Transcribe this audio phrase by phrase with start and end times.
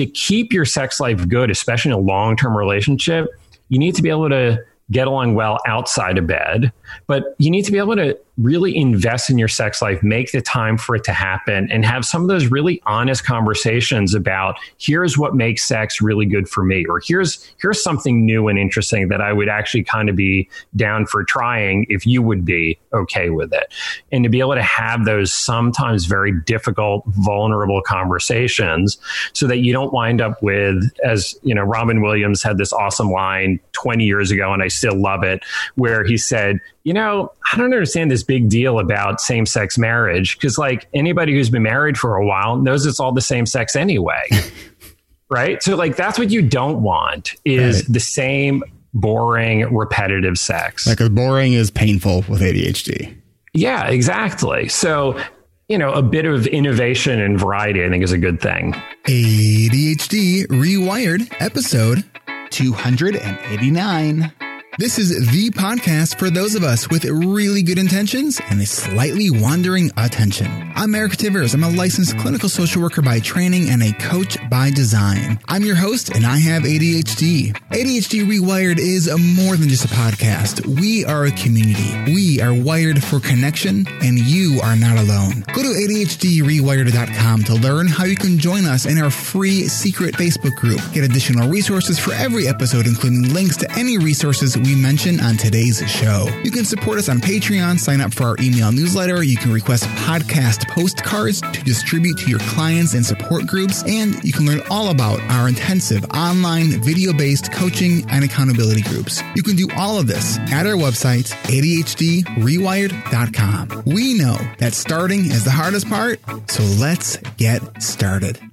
[0.00, 3.28] to keep your sex life good, especially in a long term relationship,
[3.68, 6.72] you need to be able to get along well outside of bed,
[7.06, 10.40] but you need to be able to really invest in your sex life, make the
[10.40, 15.18] time for it to happen, and have some of those really honest conversations about here's
[15.18, 19.20] what makes sex really good for me, or here's here's something new and interesting that
[19.20, 23.52] I would actually kind of be down for trying if you would be okay with
[23.52, 23.72] it.
[24.10, 28.98] And to be able to have those sometimes very difficult, vulnerable conversations
[29.32, 33.10] so that you don't wind up with, as you know, Robin Williams had this awesome
[33.10, 35.44] line 20 years ago, and I still love it,
[35.76, 40.36] where he said, you know, I don't understand this big deal about same sex marriage
[40.36, 43.76] because, like, anybody who's been married for a while knows it's all the same sex
[43.76, 44.28] anyway.
[45.30, 45.62] right.
[45.62, 47.92] So, like, that's what you don't want is right.
[47.92, 50.86] the same boring, repetitive sex.
[50.86, 53.16] Like, boring is painful with ADHD.
[53.52, 54.68] Yeah, exactly.
[54.68, 55.20] So,
[55.68, 58.72] you know, a bit of innovation and variety, I think, is a good thing.
[59.06, 62.04] ADHD Rewired, episode
[62.50, 64.32] 289.
[64.78, 69.28] This is the podcast for those of us with really good intentions and a slightly
[69.30, 70.46] wandering attention.
[70.74, 71.52] I'm Eric Tivers.
[71.52, 75.38] I'm a licensed clinical social worker by training and a coach by design.
[75.48, 77.52] I'm your host and I have ADHD.
[77.70, 80.64] ADHD Rewired is more than just a podcast.
[80.64, 82.12] We are a community.
[82.12, 85.44] We are wired for connection and you are not alone.
[85.52, 90.54] Go to ADHDrewired.com to learn how you can join us in our free secret Facebook
[90.56, 90.80] group.
[90.92, 95.78] Get additional resources for every episode, including links to any resources we mention on today's
[95.90, 96.26] show.
[96.42, 99.84] You can support us on Patreon, sign up for our email newsletter, you can request
[100.04, 104.90] podcast postcards to distribute to your clients and support groups, and you can learn all
[104.90, 109.22] about our intensive online video based coaching and accountability groups.
[109.34, 113.82] You can do all of this at our website, ADHDrewired.com.
[113.86, 118.49] We know that starting is the hardest part, so let's get started.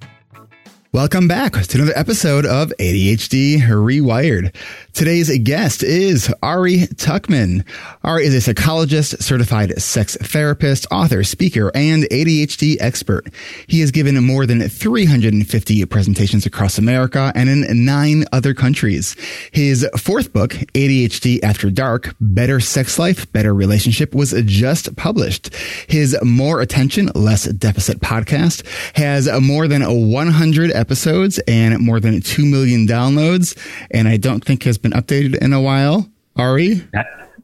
[0.90, 4.54] Welcome back to another episode of ADHD Rewired.
[4.94, 7.62] Today's guest is Ari Tuckman.
[8.02, 13.26] Ari is a psychologist, certified sex therapist, author, speaker, and ADHD expert.
[13.66, 19.14] He has given more than 350 presentations across America and in nine other countries.
[19.52, 25.54] His fourth book, ADHD After Dark, Better Sex Life, Better Relationship, was just published.
[25.86, 28.64] His More Attention, Less Deficit podcast
[28.96, 33.56] has more than 100 episodes and more than 2 million downloads.
[33.90, 36.08] And I don't think has been updated in a while.
[36.36, 36.82] Ari?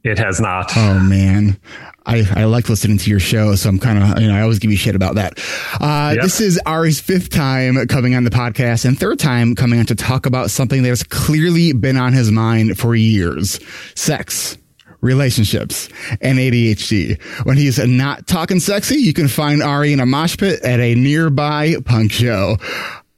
[0.05, 0.71] It has not.
[0.77, 1.59] Oh, man.
[2.07, 4.59] I, I like listening to your show, so I'm kind of, you know, I always
[4.59, 5.39] give you shit about that.
[5.81, 6.23] Uh, yep.
[6.23, 9.95] This is Ari's fifth time coming on the podcast and third time coming on to
[9.95, 13.59] talk about something that has clearly been on his mind for years
[13.95, 14.59] sex
[15.05, 15.91] relationships,
[16.23, 17.23] and ADHD.
[17.45, 20.95] When he's not talking sexy, you can find Ari in a mosh pit at a
[20.95, 22.57] nearby punk show.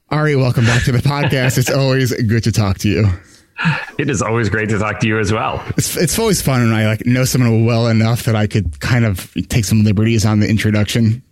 [0.09, 1.57] Ari, welcome back to the podcast.
[1.57, 3.09] it's always good to talk to you.
[3.97, 5.61] It is always great to talk to you as well.
[5.77, 9.03] It's, it's always fun when I like know someone well enough that I could kind
[9.03, 11.23] of take some liberties on the introduction.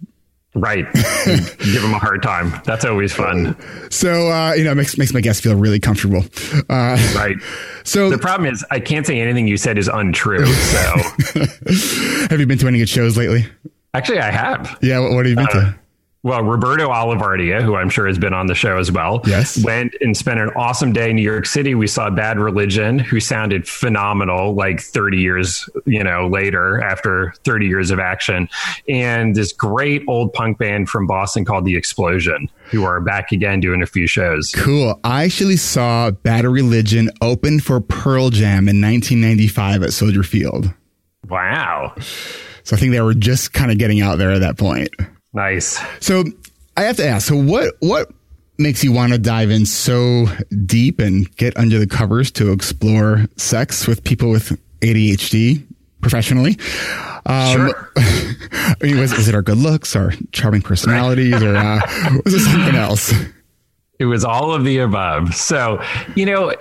[0.56, 0.86] Right.
[0.94, 2.62] Give them a hard time.
[2.66, 3.56] That's always fun.
[3.92, 6.26] So, uh, you know, it makes, makes my guests feel really comfortable.
[6.70, 7.36] Uh, right.
[7.84, 10.46] So the problem is I can't say anything you said is untrue.
[10.46, 10.80] So
[12.30, 13.46] have you been to any good shows lately?
[13.94, 14.78] Actually, I have.
[14.82, 15.00] Yeah.
[15.00, 15.80] What, what have you been uh, to?
[16.26, 19.64] Well, Roberto Olivardia, who I'm sure has been on the show as well, yes.
[19.64, 21.76] went and spent an awesome day in New York City.
[21.76, 27.68] We saw Bad Religion, who sounded phenomenal like 30 years, you know, later after 30
[27.68, 28.50] years of action.
[28.90, 33.60] And this great old punk band from Boston called The Explosion, who are back again
[33.60, 34.52] doing a few shows.
[34.52, 35.00] Cool.
[35.04, 40.74] I actually saw Bad Religion open for Pearl Jam in 1995 at Soldier Field.
[41.30, 41.94] Wow.
[42.64, 44.90] So I think they were just kind of getting out there at that point.
[45.36, 45.80] Nice.
[46.00, 46.24] So
[46.78, 47.28] I have to ask.
[47.28, 48.10] So what what
[48.58, 50.28] makes you want to dive in so
[50.66, 55.62] deep and get under the covers to explore sex with people with ADHD
[56.00, 56.58] professionally?
[57.26, 57.92] Um, sure.
[58.82, 61.82] was, is it our good looks, our charming personalities, or uh,
[62.26, 63.14] was it something else?
[64.00, 65.36] It was all of the above.
[65.36, 65.82] So,
[66.16, 66.54] you know,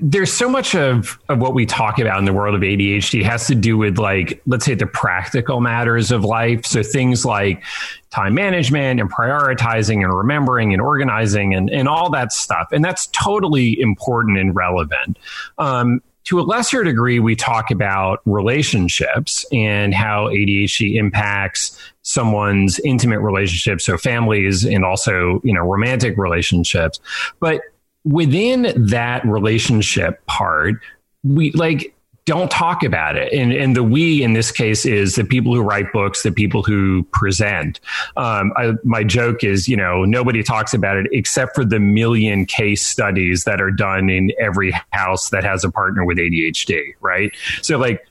[0.00, 3.46] there's so much of, of what we talk about in the world of ADHD has
[3.48, 6.64] to do with like, let's say the practical matters of life.
[6.64, 7.62] So things like
[8.10, 12.68] time management and prioritizing and remembering and organizing and, and all that stuff.
[12.72, 15.18] And that's totally important and relevant.
[15.58, 23.20] Um, to a lesser degree, we talk about relationships and how ADHD impacts someone's intimate
[23.20, 27.00] relationships, so families and also, you know, romantic relationships.
[27.40, 27.62] But
[28.08, 30.76] within that relationship part,
[31.22, 31.94] we like
[32.24, 33.32] don't talk about it.
[33.32, 36.62] And, and the we in this case is the people who write books, the people
[36.62, 37.80] who present.
[38.18, 42.44] Um, I, my joke is, you know, nobody talks about it except for the million
[42.44, 47.34] case studies that are done in every house that has a partner with ADHD, right?
[47.62, 48.06] So, like,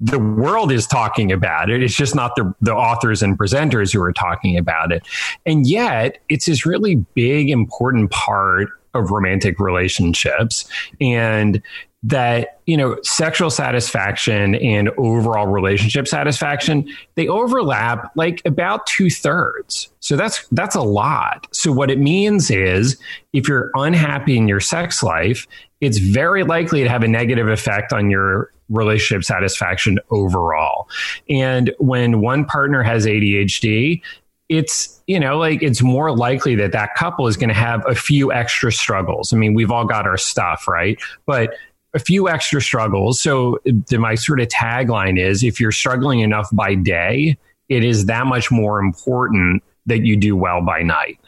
[0.00, 1.84] the world is talking about it.
[1.84, 5.06] It's just not the, the authors and presenters who are talking about it.
[5.46, 10.68] And yet, it's this really big, important part of romantic relationships.
[11.00, 11.62] And
[12.04, 16.84] that you know sexual satisfaction and overall relationship satisfaction
[17.14, 21.46] they overlap like about two thirds so that's that's a lot.
[21.52, 23.00] So what it means is
[23.32, 25.46] if you're unhappy in your sex life
[25.80, 30.88] it's very likely to have a negative effect on your relationship satisfaction overall.
[31.28, 34.02] And when one partner has adhd
[34.48, 37.94] it's you know like it's more likely that that couple is going to have a
[37.94, 41.54] few extra struggles i mean we've all got our stuff right but
[41.94, 43.20] a few extra struggles.
[43.20, 47.36] So the, my sort of tagline is if you're struggling enough by day,
[47.68, 51.18] it is that much more important that you do well by night.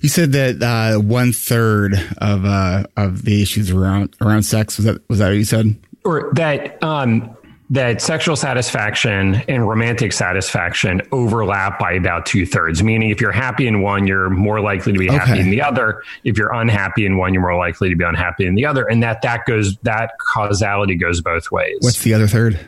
[0.00, 4.86] You said that uh, one third of uh, of the issues around around sex was
[4.86, 5.76] that was that what you said?
[6.04, 7.36] Or that um,
[7.72, 12.82] that sexual satisfaction and romantic satisfaction overlap by about two thirds.
[12.82, 15.16] Meaning, if you're happy in one, you're more likely to be okay.
[15.16, 16.02] happy in the other.
[16.22, 18.84] If you're unhappy in one, you're more likely to be unhappy in the other.
[18.84, 21.78] And that that goes that causality goes both ways.
[21.80, 22.60] What's the other third?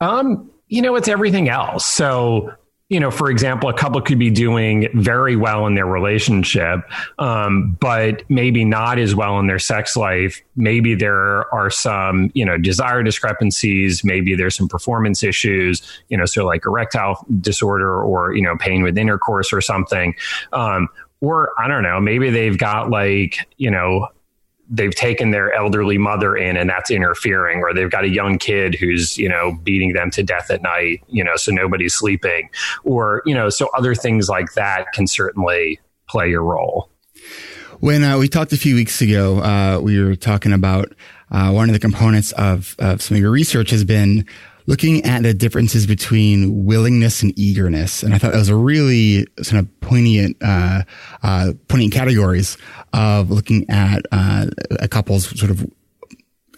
[0.00, 1.84] Um, you know, it's everything else.
[1.84, 2.54] So
[2.92, 6.80] you know, for example, a couple could be doing very well in their relationship,
[7.18, 10.42] um, but maybe not as well in their sex life.
[10.56, 14.04] Maybe there are some, you know, desire discrepancies.
[14.04, 15.80] Maybe there's some performance issues,
[16.10, 20.14] you know, so like erectile disorder or, you know, pain with intercourse or something.
[20.52, 20.90] Um,
[21.22, 24.08] or I don't know, maybe they've got like, you know,
[24.72, 28.74] they've taken their elderly mother in and that's interfering or they've got a young kid
[28.74, 32.48] who's you know beating them to death at night you know so nobody's sleeping
[32.82, 35.78] or you know so other things like that can certainly
[36.08, 36.90] play a role
[37.80, 40.92] when uh, we talked a few weeks ago uh, we were talking about
[41.30, 44.26] uh, one of the components of, of some of your research has been
[44.66, 48.02] looking at the differences between willingness and eagerness.
[48.02, 50.82] And I thought that was a really sort of poignant, uh,
[51.22, 52.56] uh, poignant categories
[52.92, 54.46] of looking at uh,
[54.80, 55.66] a couple's sort of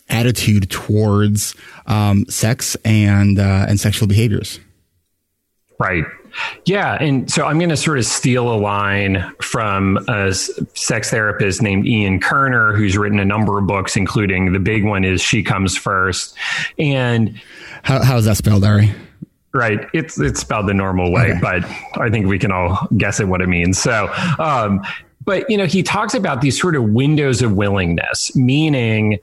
[0.09, 1.55] attitude towards
[1.87, 4.61] um, sex and uh, and sexual behaviors.
[5.79, 6.05] Right.
[6.65, 6.97] Yeah.
[7.01, 11.87] And so I'm going to sort of steal a line from a sex therapist named
[11.87, 15.77] Ian Kerner, who's written a number of books, including the big one is She Comes
[15.77, 16.37] First.
[16.79, 17.41] And
[17.83, 18.93] how, how's that spelled, Ari?
[19.53, 19.87] Right.
[19.95, 21.41] It's it's spelled the normal way, okay.
[21.41, 21.65] but
[22.01, 23.79] I think we can all guess at what it means.
[23.79, 24.83] So, um,
[25.25, 29.19] but you know, he talks about these sort of windows of willingness, meaning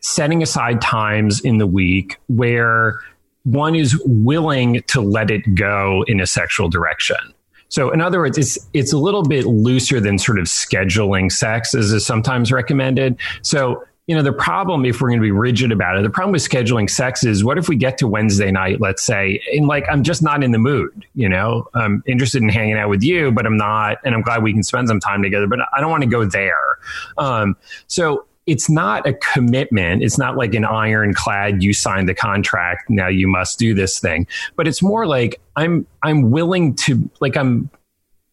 [0.00, 2.98] setting aside times in the week where
[3.44, 7.16] one is willing to let it go in a sexual direction.
[7.68, 11.74] So, in other words, it's it's a little bit looser than sort of scheduling sex,
[11.74, 13.16] as is sometimes recommended.
[13.40, 16.32] So, you know, the problem, if we're going to be rigid about it, the problem
[16.32, 19.84] with scheduling sex is what if we get to Wednesday night, let's say, and like,
[19.90, 23.30] I'm just not in the mood, you know, I'm interested in hanging out with you,
[23.30, 25.90] but I'm not, and I'm glad we can spend some time together, but I don't
[25.90, 26.78] want to go there.
[27.16, 27.56] Um,
[27.86, 30.02] so it's not a commitment.
[30.02, 34.26] It's not like an ironclad, you signed the contract, now you must do this thing.
[34.56, 37.70] But it's more like I'm I'm willing to like I'm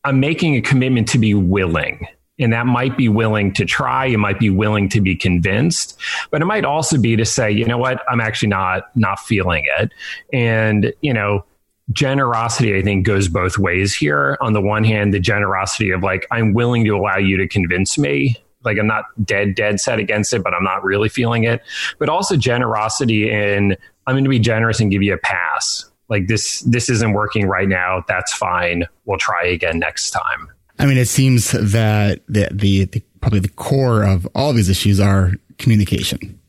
[0.04, 2.08] I'm making a commitment to be willing.
[2.40, 6.00] And that might be willing to try, you might be willing to be convinced,
[6.32, 9.66] but it might also be to say, you know what, I'm actually not not feeling
[9.80, 9.92] it.
[10.34, 11.46] And, you know,
[11.92, 16.28] generosity i think goes both ways here on the one hand the generosity of like
[16.30, 20.34] i'm willing to allow you to convince me like I'm not dead dead set against
[20.34, 21.62] it, but I'm not really feeling it.
[21.98, 23.78] But also generosity in
[24.08, 25.86] I'm going to be generous and give you a pass.
[26.10, 28.04] Like this this isn't working right now.
[28.08, 28.86] That's fine.
[29.06, 30.50] We'll try again next time.
[30.80, 34.70] I mean, it seems that the, the, the probably the core of all of these
[34.70, 36.40] issues are communication.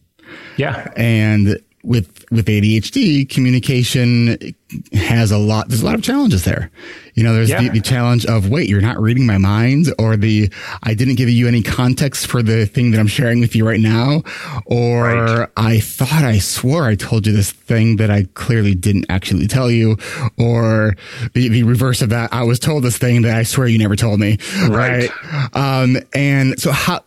[0.56, 0.90] Yeah.
[0.96, 4.54] And with with ADHD, communication
[4.92, 5.68] has a lot.
[5.68, 6.70] There's a lot of challenges there.
[7.14, 7.62] You know, there's yeah.
[7.62, 10.50] the, the, challenge of wait, you're not reading my mind, or the
[10.82, 13.80] I didn't give you any context for the thing that I'm sharing with you right
[13.80, 14.22] now,
[14.66, 15.48] or right.
[15.56, 19.70] I thought I swore I told you this thing that I clearly didn't actually tell
[19.70, 19.96] you,
[20.38, 20.96] or
[21.34, 23.96] the, the reverse of that, I was told this thing that I swear you never
[23.96, 24.38] told me.
[24.68, 25.10] Right.
[25.10, 25.56] right?
[25.56, 27.04] Um, and so how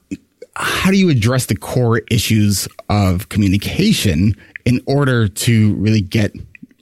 [0.55, 6.33] how do you address the core issues of communication in order to really get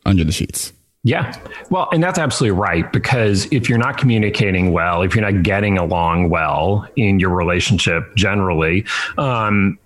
[0.05, 0.73] under the sheets.
[1.03, 1.35] Yeah.
[1.69, 2.91] Well, and that's absolutely right.
[2.91, 8.15] Because if you're not communicating well, if you're not getting along well in your relationship
[8.15, 8.85] generally,
[9.17, 9.79] um,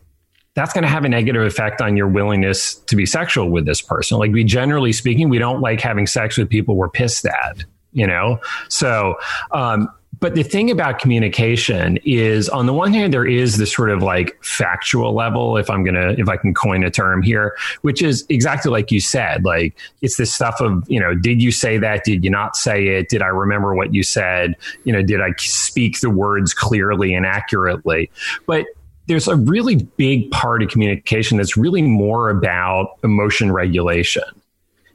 [0.55, 3.81] that's going to have a negative effect on your willingness to be sexual with this
[3.81, 4.17] person.
[4.17, 8.07] Like we generally speaking, we don't like having sex with people we're pissed at, you
[8.07, 8.39] know?
[8.69, 9.15] So,
[9.51, 13.89] um, but the thing about communication is on the one hand there is this sort
[13.89, 18.01] of like factual level if i'm gonna if i can coin a term here which
[18.01, 21.77] is exactly like you said like it's this stuff of you know did you say
[21.77, 22.03] that?
[22.03, 23.09] Did you not say it?
[23.09, 24.55] Did i remember what you said?
[24.83, 28.11] You know did i speak the words clearly and accurately?
[28.45, 28.65] But
[29.07, 34.23] there's a really big part of communication that's really more about emotion regulation.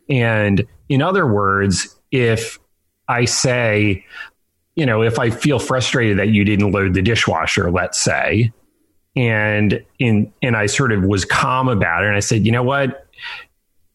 [0.09, 2.59] And in other words if
[3.09, 4.05] I say,
[4.81, 8.51] you know, if I feel frustrated that you didn't load the dishwasher, let's say,
[9.15, 12.63] and in and I sort of was calm about it, and I said, you know
[12.63, 13.07] what,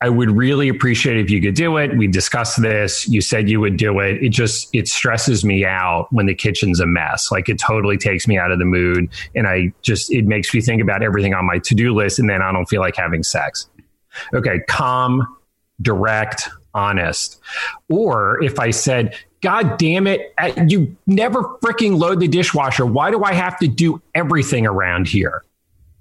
[0.01, 1.97] I would really appreciate if you could do it.
[1.97, 3.07] We discussed this.
[3.07, 4.23] You said you would do it.
[4.23, 7.31] It just it stresses me out when the kitchen's a mess.
[7.31, 10.61] Like it totally takes me out of the mood, and I just it makes me
[10.61, 13.23] think about everything on my to do list, and then I don't feel like having
[13.23, 13.67] sex.
[14.35, 15.25] Okay, calm,
[15.81, 17.39] direct, honest.
[17.89, 22.83] Or if I said, God damn it, uh, you never freaking load the dishwasher.
[22.83, 25.43] Why do I have to do everything around here?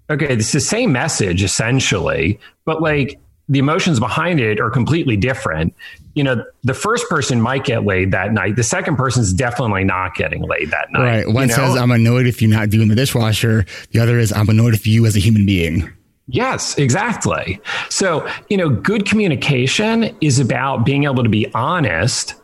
[0.09, 3.21] Okay, it's the same message essentially, but like
[3.51, 5.75] the emotions behind it are completely different.
[6.15, 8.57] You know, the first person might get laid that night.
[8.57, 11.03] The second person's definitely not getting laid that night.
[11.03, 11.27] Right.
[11.27, 11.67] One you know?
[11.67, 13.67] says, I'm annoyed if you're not doing the dishwasher.
[13.91, 15.93] The other is, I'm annoyed if you as a human being.
[16.29, 17.61] Yes, exactly.
[17.91, 22.37] So, you know, good communication is about being able to be honest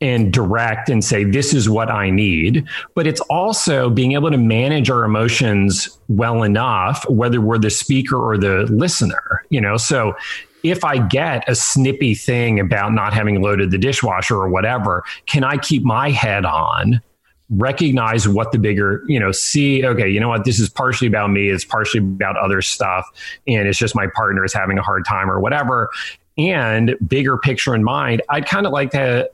[0.00, 2.64] and direct and say, this is what I need.
[2.94, 8.16] But it's also being able to manage our emotions well enough, whether we're the speaker
[8.16, 9.76] or the listener, you know?
[9.76, 10.14] So
[10.62, 15.44] if I get a snippy thing about not having loaded the dishwasher or whatever, can
[15.44, 17.00] I keep my head on?
[17.50, 21.30] recognize what the bigger, you know, see, okay, you know what, this is partially about
[21.30, 23.06] me, it's partially about other stuff,
[23.46, 25.88] and it's just my partner is having a hard time or whatever.
[26.36, 29.30] And bigger picture in mind, I'd kind of like to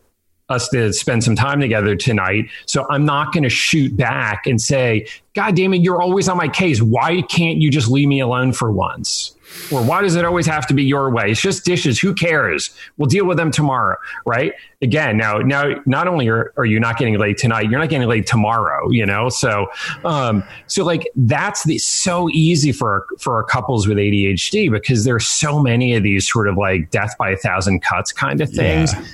[0.50, 2.50] us to spend some time together tonight.
[2.66, 6.36] So I'm not going to shoot back and say, God damn it, you're always on
[6.36, 6.82] my case.
[6.82, 9.34] Why can't you just leave me alone for once?
[9.72, 11.30] Or why does it always have to be your way?
[11.30, 11.98] It's just dishes.
[12.00, 12.76] Who cares?
[12.96, 13.96] We'll deal with them tomorrow,
[14.26, 14.52] right?
[14.82, 18.08] Again, now, now, not only are, are you not getting late tonight, you're not getting
[18.08, 19.28] late tomorrow, you know?
[19.28, 19.68] So,
[20.04, 25.62] um, so like that's the, so easy for, for couples with ADHD because there's so
[25.62, 28.92] many of these sort of like death by a thousand cuts kind of things.
[28.92, 29.04] Yeah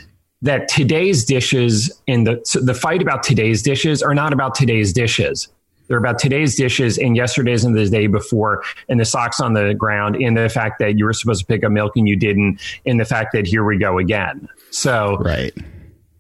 [0.42, 4.92] that today's dishes and the so the fight about today's dishes are not about today's
[4.92, 5.48] dishes.
[5.88, 9.74] They're about today's dishes and yesterday's and the day before, and the socks on the
[9.74, 12.60] ground, and the fact that you were supposed to pick up milk and you didn't,
[12.86, 14.48] and the fact that here we go again.
[14.70, 15.52] So, right,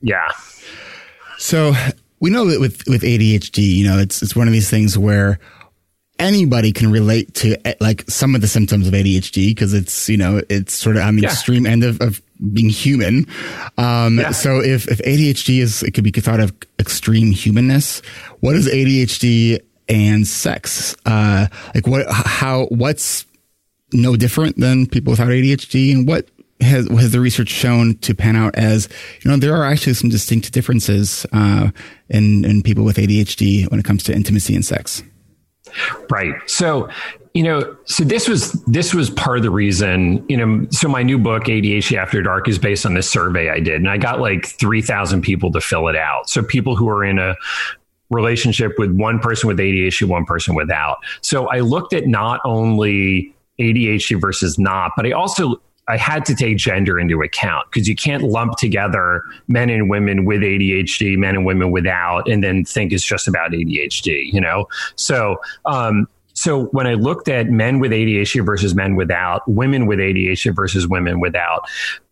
[0.02, 0.28] yeah.
[1.38, 1.72] So
[2.18, 5.38] we know that with with ADHD, you know, it's it's one of these things where
[6.20, 10.40] anybody can relate to like some of the symptoms of ADHD because it's you know
[10.48, 11.30] it's sort of on the yeah.
[11.30, 12.22] extreme end of, of
[12.52, 13.26] being human.
[13.78, 14.30] Um, yeah.
[14.30, 18.00] So if, if ADHD is, it could be thought of extreme humanness.
[18.40, 20.96] What is ADHD and sex?
[21.04, 23.26] Uh, like what, how, what's
[23.92, 26.28] no different than people without ADHD and what
[26.60, 28.88] has, has the research shown to pan out as,
[29.22, 31.70] you know, there are actually some distinct differences, uh,
[32.08, 35.02] in, in people with ADHD when it comes to intimacy and sex.
[36.10, 36.34] Right.
[36.46, 36.88] So
[37.34, 41.02] you know so this was this was part of the reason you know so my
[41.02, 44.20] new book adhd after dark is based on this survey i did and i got
[44.20, 47.36] like 3000 people to fill it out so people who are in a
[48.10, 53.32] relationship with one person with adhd one person without so i looked at not only
[53.60, 57.96] adhd versus not but i also I had to take gender into account because you
[57.96, 62.92] can't lump together men and women with ADHD, men and women without, and then think
[62.92, 64.68] it's just about ADHD, you know?
[64.94, 69.98] So, um, so when I looked at men with ADHD versus men without, women with
[69.98, 71.68] ADHD versus women without,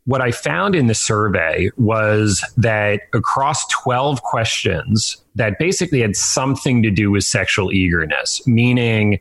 [0.06, 6.82] what I found in the survey was that across 12 questions that basically had something
[6.82, 9.20] to do with sexual eagerness, meaning,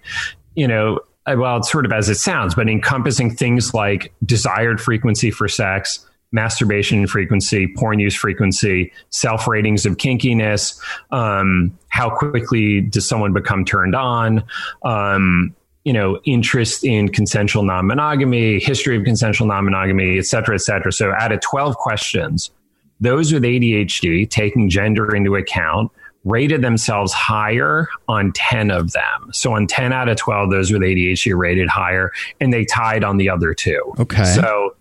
[0.56, 1.00] you know,
[1.36, 6.06] well, it's sort of as it sounds, but encompassing things like desired frequency for sex,
[6.32, 10.80] masturbation frequency, porn use frequency, self ratings of kinkiness,
[11.12, 14.44] um, how quickly does someone become turned on,
[14.84, 20.56] um, you know, interest in consensual non monogamy, history of consensual non monogamy, et cetera,
[20.56, 20.92] et cetera.
[20.92, 22.52] So out of 12 questions,
[23.00, 25.92] those with ADHD, taking gender into account,
[26.28, 29.32] rated themselves higher on 10 of them.
[29.32, 33.18] So on 10 out of 12, those with ADHD rated higher, and they tied on
[33.18, 33.82] the other two.
[34.00, 34.24] Okay.
[34.24, 34.76] So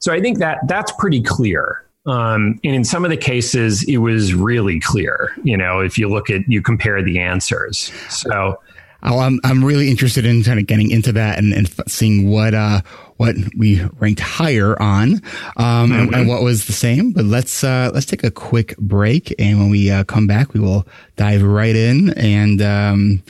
[0.00, 1.84] so I think that that's pretty clear.
[2.06, 5.34] Um, and in some of the cases, it was really clear.
[5.42, 7.92] You know, if you look at you compare the answers.
[8.08, 8.60] So
[9.02, 12.80] I'm I'm really interested in kind of getting into that and, and seeing what uh
[13.16, 15.92] what we ranked higher on, um, mm-hmm.
[15.92, 16.28] and, and, mm-hmm.
[16.28, 17.12] what was the same.
[17.12, 20.60] But let's uh let's take a quick break, and when we uh, come back, we
[20.60, 20.86] will
[21.16, 23.22] dive right in and um,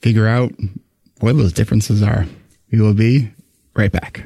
[0.00, 0.52] figure out
[1.20, 2.26] what those differences are.
[2.70, 3.30] We will be
[3.74, 4.24] right back.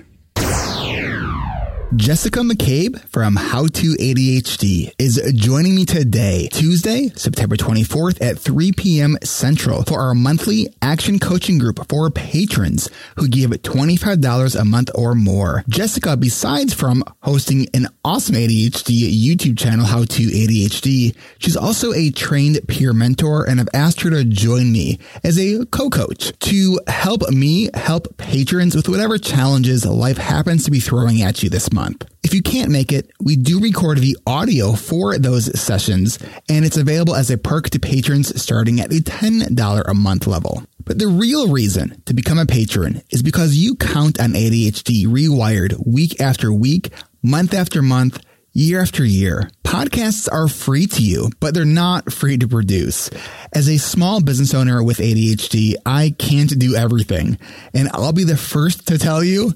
[1.97, 8.71] Jessica McCabe from How to ADHD is joining me today, Tuesday, September 24th at 3
[8.71, 9.19] p.m.
[9.25, 15.17] Central for our monthly action coaching group for patrons who give $25 a month or
[15.17, 15.65] more.
[15.69, 22.11] Jessica, besides from hosting an awesome ADHD YouTube channel, How to ADHD, she's also a
[22.13, 27.29] trained peer mentor and I've asked her to join me as a co-coach to help
[27.31, 31.80] me help patrons with whatever challenges life happens to be throwing at you this month
[31.81, 32.05] month.
[32.23, 36.19] If you can't make it, we do record the audio for those sessions,
[36.49, 40.63] and it's available as a perk to patrons starting at the $10 a month level.
[40.85, 45.87] But the real reason to become a patron is because you count on ADHD Rewired
[45.87, 46.91] week after week,
[47.23, 48.21] month after month,
[48.53, 49.51] year after year.
[49.65, 53.09] Podcasts are free to you, but they're not free to produce.
[53.55, 57.39] As a small business owner with ADHD, I can't do everything.
[57.73, 59.55] And I'll be the first to tell you,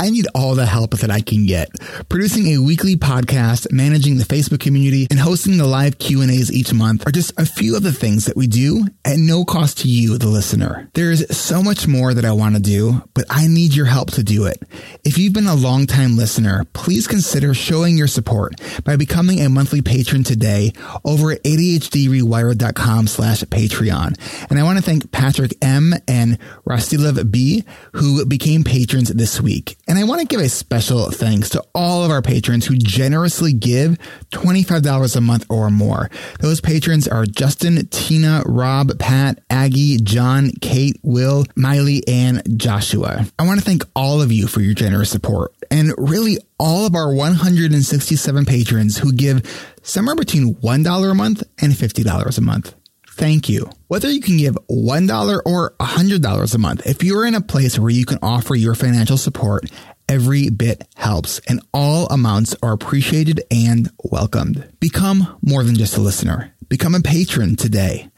[0.00, 1.70] I need all the help that I can get.
[2.08, 7.04] Producing a weekly podcast, managing the Facebook community, and hosting the live Q&As each month
[7.04, 10.16] are just a few of the things that we do at no cost to you,
[10.16, 10.88] the listener.
[10.94, 14.12] There is so much more that I want to do, but I need your help
[14.12, 14.62] to do it.
[15.02, 19.82] If you've been a longtime listener, please consider showing your support by becoming a monthly
[19.82, 20.74] patron today
[21.04, 24.46] over at ADHDrewired.com slash Patreon.
[24.48, 27.64] And I want to thank Patrick M and Rastilov B
[27.94, 29.76] who became patrons this week.
[29.88, 33.54] And I want to give a special thanks to all of our patrons who generously
[33.54, 33.96] give
[34.32, 36.10] $25 a month or more.
[36.40, 43.26] Those patrons are Justin, Tina, Rob, Pat, Aggie, John, Kate, Will, Miley, and Joshua.
[43.38, 46.94] I want to thank all of you for your generous support and really all of
[46.94, 49.42] our 167 patrons who give
[49.82, 52.74] somewhere between $1 a month and $50 a month
[53.18, 53.68] thank you.
[53.88, 57.90] Whether you can give $1 or $100 a month, if you're in a place where
[57.90, 59.70] you can offer your financial support,
[60.08, 64.66] every bit helps and all amounts are appreciated and welcomed.
[64.80, 66.54] Become more than just a listener.
[66.68, 68.08] Become a patron today.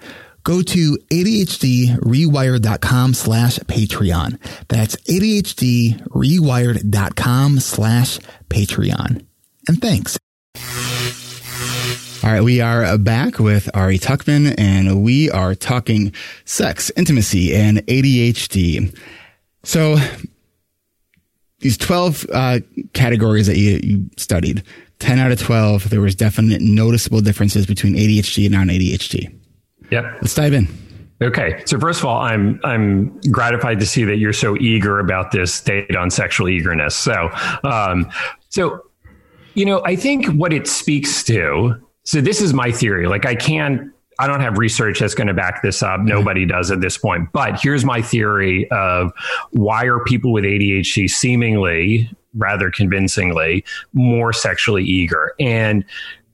[0.44, 4.38] Go to ADHDrewired.com slash Patreon.
[4.68, 9.26] That's ADHDrewired.com slash Patreon.
[9.68, 10.18] And thanks.
[12.22, 16.12] All right, we are back with Ari Tuckman, and we are talking
[16.44, 18.94] sex, intimacy, and ADHD.
[19.62, 19.96] So,
[21.60, 22.58] these 12 uh,
[22.92, 24.62] categories that you, you studied,
[24.98, 29.34] 10 out of 12, there was definite noticeable differences between ADHD and non-ADHD.
[29.90, 30.04] Yep.
[30.20, 30.68] Let's dive in.
[31.22, 31.62] Okay.
[31.64, 35.60] So first of all, I'm I'm gratified to see that you're so eager about this
[35.62, 36.94] data on sexual eagerness.
[36.96, 37.30] So
[37.64, 38.10] um,
[38.50, 38.84] so
[39.54, 43.06] you know, I think what it speaks to so this is my theory.
[43.06, 45.98] Like I can't I don't have research that's going to back this up.
[46.00, 46.08] Mm-hmm.
[46.08, 47.32] Nobody does at this point.
[47.32, 49.12] But here's my theory of
[49.52, 55.32] why are people with ADHD seemingly, rather convincingly, more sexually eager?
[55.40, 55.86] And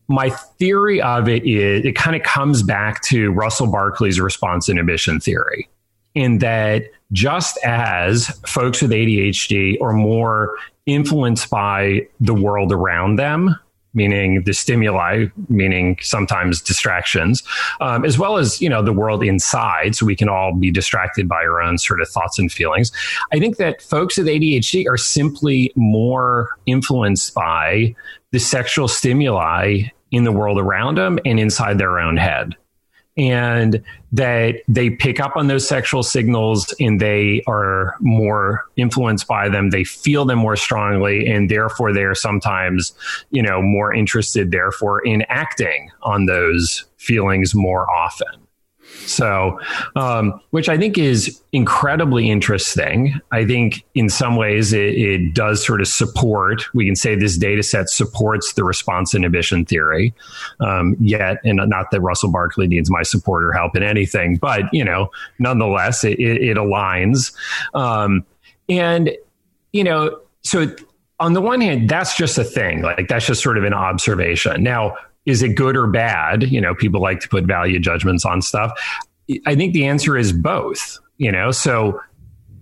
[0.08, 5.20] my theory of it is it kind of comes back to Russell Barkley's response inhibition
[5.20, 5.68] theory,
[6.16, 13.56] in that just as folks with ADHD are more influenced by the world around them,
[13.96, 17.42] meaning the stimuli, meaning sometimes distractions,
[17.80, 21.28] um, as well as you know the world inside, so we can all be distracted
[21.28, 22.92] by our own sort of thoughts and feelings.
[23.32, 27.96] I think that folks with ADHD are simply more influenced by
[28.30, 29.82] the sexual stimuli
[30.12, 32.54] in the world around them and inside their own head
[33.16, 39.48] and that they pick up on those sexual signals and they are more influenced by
[39.48, 39.70] them.
[39.70, 42.92] They feel them more strongly and therefore they are sometimes
[43.30, 48.45] you know more interested therefore in acting on those feelings more often
[49.04, 49.60] so,
[49.94, 53.20] um, which I think is incredibly interesting.
[53.32, 57.36] I think in some ways it, it, does sort of support, we can say this
[57.36, 60.14] data set supports the response inhibition theory.
[60.60, 64.62] Um, yet, and not that Russell Barkley needs my support or help in anything, but,
[64.72, 67.34] you know, nonetheless, it, it, it aligns.
[67.74, 68.24] Um,
[68.68, 69.16] and,
[69.72, 70.74] you know, so
[71.20, 72.82] on the one hand, that's just a thing.
[72.82, 74.62] Like that's just sort of an observation.
[74.62, 76.44] Now, is it good or bad?
[76.44, 78.72] You know, people like to put value judgments on stuff.
[79.44, 82.00] I think the answer is both, you know, so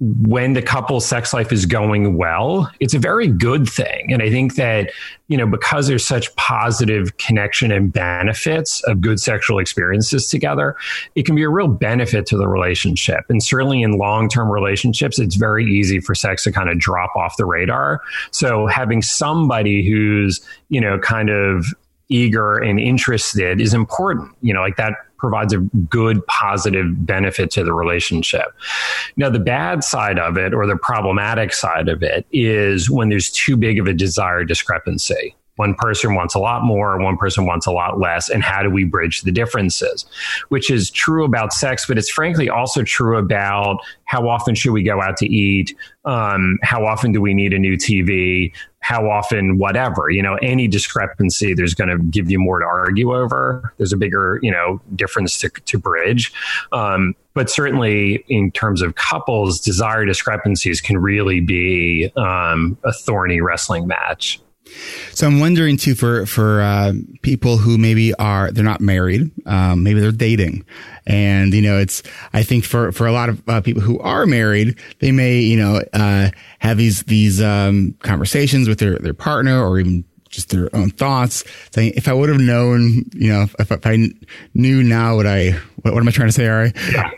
[0.01, 4.13] when the couple's sex life is going well, it's a very good thing.
[4.13, 4.91] And I think that,
[5.29, 10.77] you know, because there's such positive connection and benefits of good sexual experiences together,
[11.15, 13.21] it can be a real benefit to the relationship.
[13.29, 17.15] And certainly in long term relationships, it's very easy for sex to kind of drop
[17.15, 18.01] off the radar.
[18.31, 21.67] So having somebody who's, you know, kind of
[22.09, 24.35] eager and interested is important.
[24.41, 28.53] You know, like that provides a good positive benefit to the relationship.
[29.17, 33.31] Now, the bad side of it or the problematic side of it is when there's
[33.31, 35.35] too big of a desire discrepancy.
[35.57, 38.29] One person wants a lot more, one person wants a lot less.
[38.29, 40.05] And how do we bridge the differences?
[40.49, 44.83] Which is true about sex, but it's frankly also true about how often should we
[44.83, 45.77] go out to eat?
[46.05, 48.53] Um, how often do we need a new TV?
[48.81, 53.15] How often, whatever, you know, any discrepancy, there's going to give you more to argue
[53.15, 53.73] over.
[53.79, 56.33] There's a bigger, you know, difference to, to bridge.
[56.73, 63.41] Um, but certainly in terms of couples, desire discrepancies can really be um, a thorny
[63.41, 64.41] wrestling match.
[65.13, 69.83] So I'm wondering too for for uh, people who maybe are they're not married, um,
[69.83, 70.65] maybe they're dating,
[71.07, 74.27] and you know it's I think for for a lot of uh, people who are
[74.27, 79.65] married, they may you know uh, have these these um, conversations with their their partner
[79.65, 81.45] or even just their own thoughts.
[81.71, 84.09] Saying, if I would have known, you know, if, if I
[84.55, 86.73] knew now what I what, what am I trying to say, Ari?
[86.93, 87.11] Yeah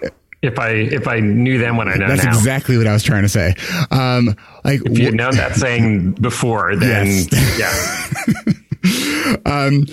[0.42, 2.31] if I if I knew then what I know That's now.
[2.31, 3.55] exactly what I was trying to say.
[3.90, 7.59] Um, like if you had known that saying before, then yes.
[7.59, 9.37] yeah.
[9.46, 9.87] um,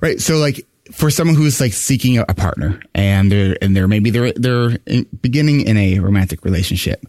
[0.00, 0.20] right.
[0.20, 4.32] So like for someone who's like seeking a partner and they're and they're maybe they're
[4.32, 7.04] they're in, beginning in a romantic relationship.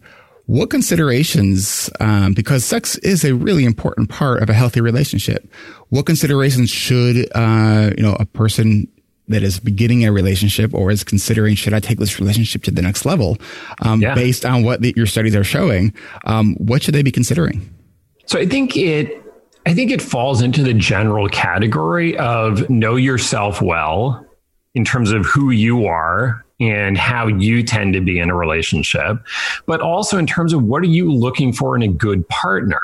[0.45, 5.47] What considerations, um, because sex is a really important part of a healthy relationship.
[5.89, 8.87] What considerations should, uh, you know, a person
[9.29, 12.81] that is beginning a relationship or is considering should I take this relationship to the
[12.81, 13.37] next level,
[13.81, 14.15] um, yeah.
[14.15, 15.93] based on what the, your studies are showing,
[16.25, 17.73] um, what should they be considering?
[18.25, 19.23] So I think it,
[19.65, 24.25] I think it falls into the general category of know yourself well
[24.75, 29.17] in terms of who you are and how you tend to be in a relationship,
[29.65, 32.81] but also in terms of what are you looking for in a good partner.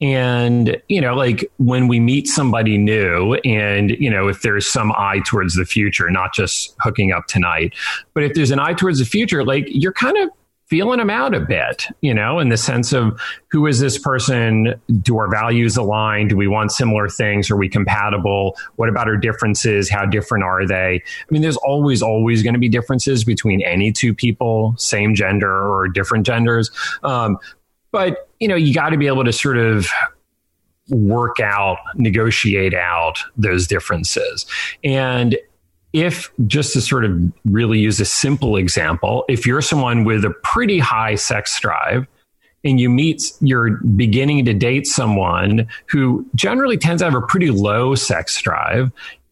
[0.00, 4.92] And, you know, like when we meet somebody new and, you know, if there's some
[4.92, 7.74] eye towards the future, not just hooking up tonight,
[8.14, 10.30] but if there's an eye towards the future, like you're kind of
[10.68, 13.18] feeling them out a bit, you know, in the sense of
[13.50, 14.74] who is this person?
[15.00, 16.28] Do our values align?
[16.28, 17.50] Do we want similar things?
[17.50, 18.56] Are we compatible?
[18.76, 19.88] What about our differences?
[19.88, 21.02] How different are they?
[21.02, 25.50] I mean, there's always, always going to be differences between any two people, same gender
[25.50, 26.70] or different genders.
[27.02, 27.38] Um,
[27.90, 29.88] but, you know, you got to be able to sort of
[30.90, 34.46] work out, negotiate out those differences.
[34.82, 35.36] And
[35.92, 40.30] if just to sort of really use a simple example, if you're someone with a
[40.42, 42.06] pretty high sex drive
[42.64, 47.50] and you meet, you're beginning to date someone who generally tends to have a pretty
[47.50, 48.90] low sex drive,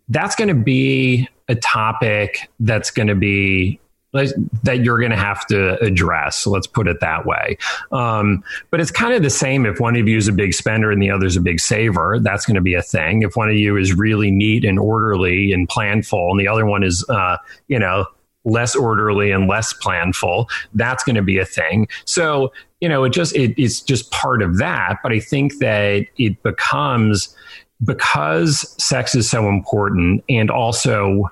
[0.09, 3.79] that's going to be a topic that's going to be
[4.13, 6.47] that you're going to have to address.
[6.47, 7.59] Let's put it that way.
[7.93, 10.91] Um, but it's kind of the same if one of you is a big spender
[10.91, 12.19] and the other's a big saver.
[12.21, 13.23] That's going to be a thing.
[13.23, 16.83] If one of you is really neat and orderly and planful, and the other one
[16.83, 17.37] is, uh,
[17.69, 18.07] you know,
[18.45, 21.89] less orderly and less planful, that's going to be a thing.
[22.05, 24.99] So you know, it just it, it's just part of that.
[25.03, 27.35] But I think that it becomes
[27.85, 31.31] because sex is so important and also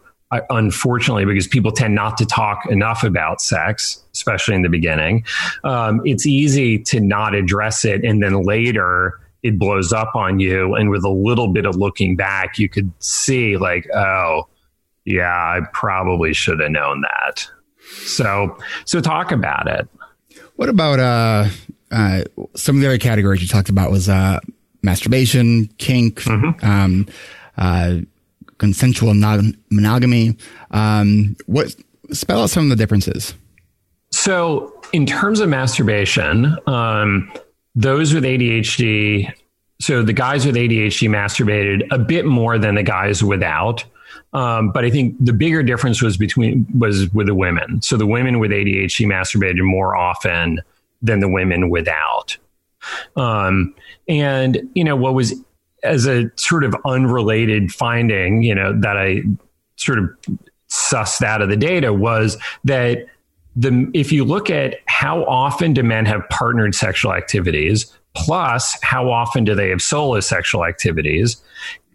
[0.50, 5.24] unfortunately, because people tend not to talk enough about sex, especially in the beginning,
[5.64, 8.04] um, it's easy to not address it.
[8.04, 10.74] And then later, it blows up on you.
[10.74, 14.48] And with a little bit of looking back, you could see, like, oh,
[15.04, 17.46] yeah, I probably should have known that.
[18.06, 19.88] So, so talk about it.
[20.56, 21.48] What about uh,
[21.90, 24.40] uh, some of the other categories you talked about was uh,
[24.82, 26.64] masturbation, kink, mm-hmm.
[26.64, 27.06] um,
[27.58, 27.98] uh,
[28.64, 30.36] consensual non- monogamy.
[30.70, 31.74] Um, what
[32.12, 33.34] spell out some of the differences?
[34.10, 37.30] So, in terms of masturbation, um,
[37.74, 39.30] those with ADHD,
[39.80, 43.84] so the guys with ADHD masturbated a bit more than the guys without.
[44.32, 47.82] Um, but I think the bigger difference was between was with the women.
[47.82, 50.60] So the women with ADHD masturbated more often
[51.02, 52.36] than the women without.
[53.16, 53.74] Um,
[54.08, 55.34] and you know what was
[55.84, 59.22] as a sort of unrelated finding, you know, that I
[59.76, 60.10] sort of
[60.70, 63.06] sussed out of the data was that
[63.54, 69.10] the if you look at how often do men have partnered sexual activities plus how
[69.10, 71.40] often do they have solo sexual activities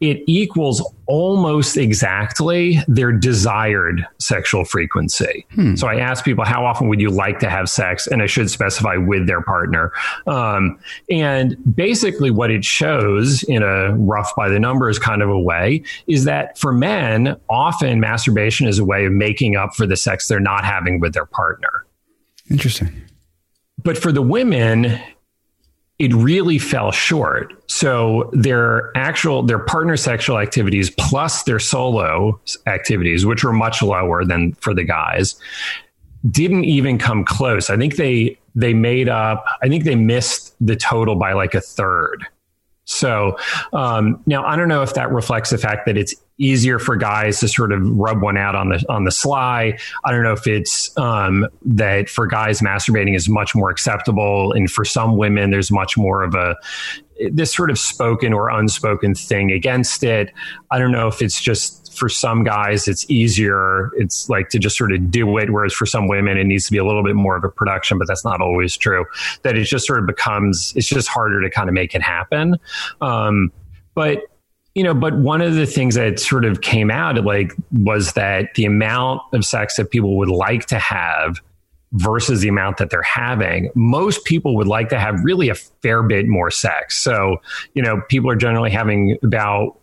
[0.01, 5.45] it equals almost exactly their desired sexual frequency.
[5.55, 5.75] Hmm.
[5.75, 8.07] So I ask people, how often would you like to have sex?
[8.07, 9.91] And I should specify with their partner.
[10.27, 15.39] Um, and basically, what it shows in a rough by the numbers kind of a
[15.39, 19.97] way is that for men, often masturbation is a way of making up for the
[19.97, 21.85] sex they're not having with their partner.
[22.49, 22.89] Interesting.
[23.83, 24.99] But for the women,
[25.99, 27.53] it really fell short.
[27.67, 34.23] So their actual their partner sexual activities plus their solo activities, which were much lower
[34.23, 35.35] than for the guys,
[36.31, 37.69] didn't even come close.
[37.69, 39.45] I think they they made up.
[39.62, 42.25] I think they missed the total by like a third.
[42.85, 43.38] So
[43.73, 47.39] um, now I don't know if that reflects the fact that it's easier for guys
[47.41, 49.78] to sort of rub one out on the on the sly.
[50.04, 54.71] I don't know if it's um, that for guys masturbating is much more acceptable, and
[54.71, 56.56] for some women there's much more of a
[57.32, 60.34] this sort of spoken or unspoken thing against it.
[60.71, 64.78] I don't know if it's just for some guys it's easier it's like to just
[64.78, 67.15] sort of do it whereas for some women it needs to be a little bit
[67.15, 69.06] more of a production but that's not always true
[69.41, 72.58] that it just sort of becomes it's just harder to kind of make it happen
[73.02, 73.52] um,
[73.95, 74.19] but
[74.75, 78.53] you know, but one of the things that sort of came out like was that
[78.55, 81.41] the amount of sex that people would like to have
[81.93, 86.03] versus the amount that they're having, most people would like to have really a fair
[86.03, 86.97] bit more sex.
[86.97, 87.38] So,
[87.73, 89.79] you know, people are generally having about,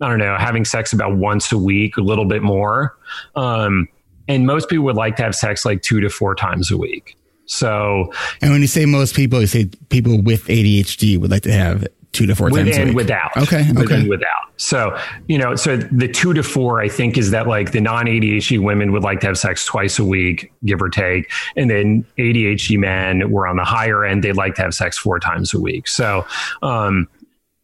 [0.00, 2.96] I don't know, having sex about once a week, a little bit more.
[3.34, 3.88] Um,
[4.28, 7.16] and most people would like to have sex like two to four times a week.
[7.46, 11.52] So, and when you say most people, you say people with ADHD would like to
[11.52, 13.36] have two to four with times and without.
[13.36, 13.64] Okay.
[13.72, 14.08] With okay.
[14.08, 14.52] without.
[14.56, 18.06] So, you know, so the two to four, I think, is that like the non
[18.06, 21.30] ADHD women would like to have sex twice a week, give or take.
[21.56, 24.24] And then ADHD men were on the higher end.
[24.24, 25.88] They'd like to have sex four times a week.
[25.88, 26.24] So,
[26.62, 27.08] um,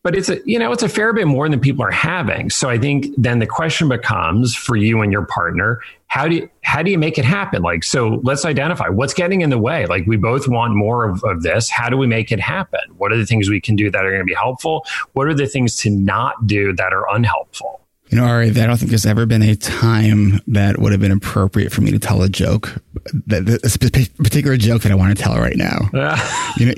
[0.02, 2.68] but it's a you know it's a fair bit more than people are having so
[2.70, 6.82] i think then the question becomes for you and your partner how do you how
[6.82, 7.62] do you make it happen?
[7.62, 9.86] Like so let's identify what's getting in the way.
[9.86, 11.70] Like we both want more of, of this.
[11.70, 12.80] How do we make it happen?
[12.98, 14.84] What are the things we can do that are going to be helpful?
[15.12, 17.80] What are the things to not do that are unhelpful?
[18.08, 21.12] You know, Ari, I don't think there's ever been a time that would have been
[21.12, 22.82] appropriate for me to tell a joke,
[23.28, 25.78] that a particular joke that I want to tell right now.
[26.56, 26.74] you know,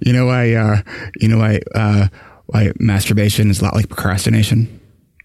[0.00, 0.82] you know why, uh,
[1.20, 2.08] you know why, uh,
[2.46, 4.80] why masturbation is a lot like procrastination?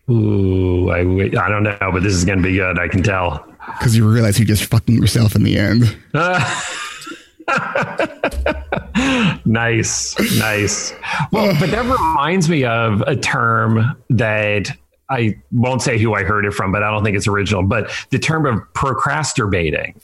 [0.10, 2.80] Ooh, I, I don't know, but this is going to be good.
[2.80, 3.46] I can tell.
[3.78, 5.96] Because you realize you're just fucking yourself in the end.
[9.46, 10.94] nice, nice.
[11.32, 14.72] Well, but that reminds me of a term that
[15.10, 17.64] I won't say who I heard it from, but I don't think it's original.
[17.64, 19.96] But the term of procrasturbating.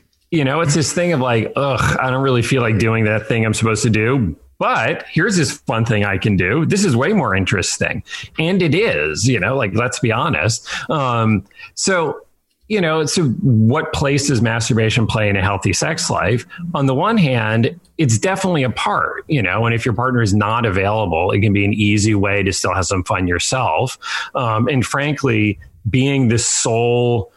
[0.30, 3.26] you know, it's this thing of like, ugh, I don't really feel like doing that
[3.26, 6.64] thing I'm supposed to do, but here's this fun thing I can do.
[6.64, 8.02] This is way more interesting.
[8.38, 10.68] And it is, you know, like, let's be honest.
[10.90, 12.20] Um, so,
[12.68, 16.46] you know, so what place does masturbation play in a healthy sex life?
[16.74, 20.32] On the one hand, it's definitely a part, you know, and if your partner is
[20.32, 23.98] not available, it can be an easy way to still have some fun yourself.
[24.34, 25.58] Um, and frankly,
[25.90, 27.32] being the sole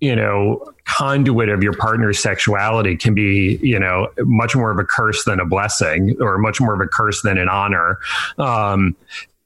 [0.00, 4.84] you know conduit of your partner's sexuality can be you know much more of a
[4.84, 7.98] curse than a blessing or much more of a curse than an honor
[8.38, 8.96] um,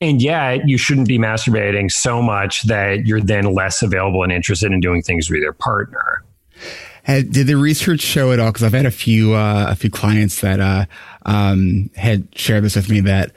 [0.00, 4.72] and yet you shouldn't be masturbating so much that you're then less available and interested
[4.72, 6.22] in doing things with your partner
[7.06, 8.48] did the research show it all?
[8.48, 10.86] Because I've had a few uh, a few clients that uh,
[11.26, 13.32] um, had shared this with me that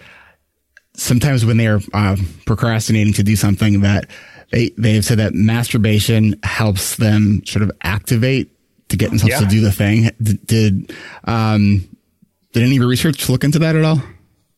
[0.94, 4.10] sometimes when they are uh, procrastinating to do something that
[4.52, 8.52] they they have said that masturbation helps them sort of activate
[8.90, 9.40] to get themselves yeah.
[9.40, 10.10] to do the thing.
[10.22, 11.88] Did did, um,
[12.54, 14.02] did any research look into that at all?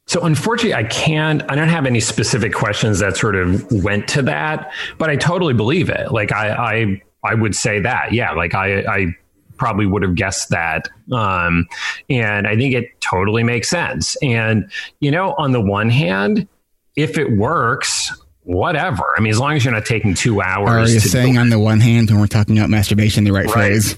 [0.05, 1.43] So unfortunately, I can't.
[1.51, 5.53] I don't have any specific questions that sort of went to that, but I totally
[5.53, 6.11] believe it.
[6.11, 8.31] Like I, I, I would say that, yeah.
[8.31, 9.15] Like I, I
[9.57, 11.67] probably would have guessed that, um,
[12.09, 14.17] and I think it totally makes sense.
[14.23, 16.47] And you know, on the one hand,
[16.95, 18.11] if it works,
[18.49, 19.03] whatever.
[19.15, 20.89] I mean, as long as you're not taking two hours.
[20.89, 23.53] Are you saying on the one hand when we're talking about masturbation, the right, right.
[23.53, 23.95] phrase?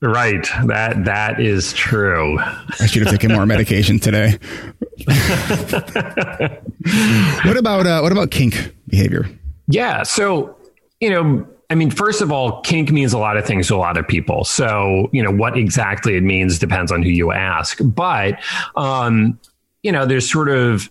[0.00, 0.46] Right.
[0.66, 2.38] That that is true.
[2.38, 4.38] I should have taken more medication today.
[7.44, 9.26] what about uh, what about kink behavior?
[9.66, 10.04] Yeah.
[10.04, 10.56] So
[11.00, 13.78] you know, I mean, first of all, kink means a lot of things to a
[13.78, 14.44] lot of people.
[14.44, 17.78] So you know, what exactly it means depends on who you ask.
[17.82, 18.38] But
[18.76, 19.40] um,
[19.82, 20.90] you know, there's sort of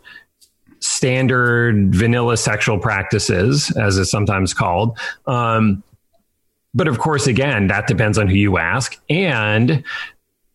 [0.80, 4.98] standard vanilla sexual practices, as it's sometimes called.
[5.26, 5.84] Um,
[6.74, 8.98] but of course, again, that depends on who you ask.
[9.10, 9.84] And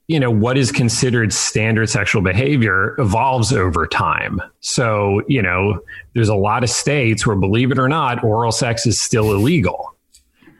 [0.08, 4.42] you know, what is considered standard sexual behavior evolves over time.
[4.60, 5.80] So, you know,
[6.14, 9.91] there's a lot of states where, believe it or not, oral sex is still illegal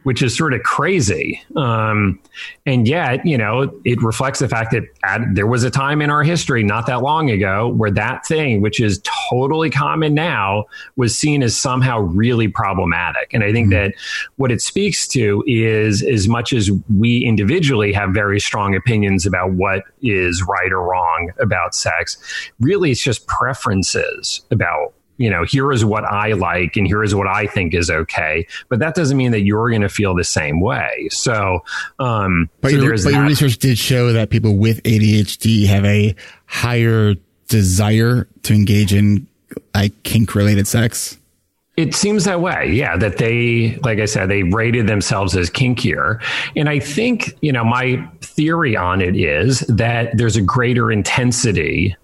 [0.05, 1.43] which is sort of crazy.
[1.57, 2.19] Um,
[2.67, 6.11] and yet, you know, it reflects the fact that at, there was a time in
[6.11, 10.65] our history not that long ago where that thing, which is totally common now,
[10.97, 13.33] was seen as somehow really problematic.
[13.33, 13.91] And I think mm-hmm.
[13.91, 13.95] that
[14.37, 19.53] what it speaks to is as much as we individually have very strong opinions about
[19.53, 22.17] what is right or wrong about sex,
[22.61, 27.15] really it's just preferences about you know, here is what I like and here is
[27.15, 28.45] what I think is okay.
[28.69, 31.09] But that doesn't mean that you're going to feel the same way.
[31.13, 31.63] So,
[32.01, 36.17] um, but, so your, but your research did show that people with ADHD have a
[36.47, 37.15] higher
[37.47, 39.29] desire to engage in
[39.73, 41.19] like kink related sex.
[41.77, 42.73] It seems that way.
[42.73, 42.97] Yeah.
[42.97, 46.21] That they, like I said, they rated themselves as kinkier.
[46.57, 51.95] And I think, you know, my theory on it is that there's a greater intensity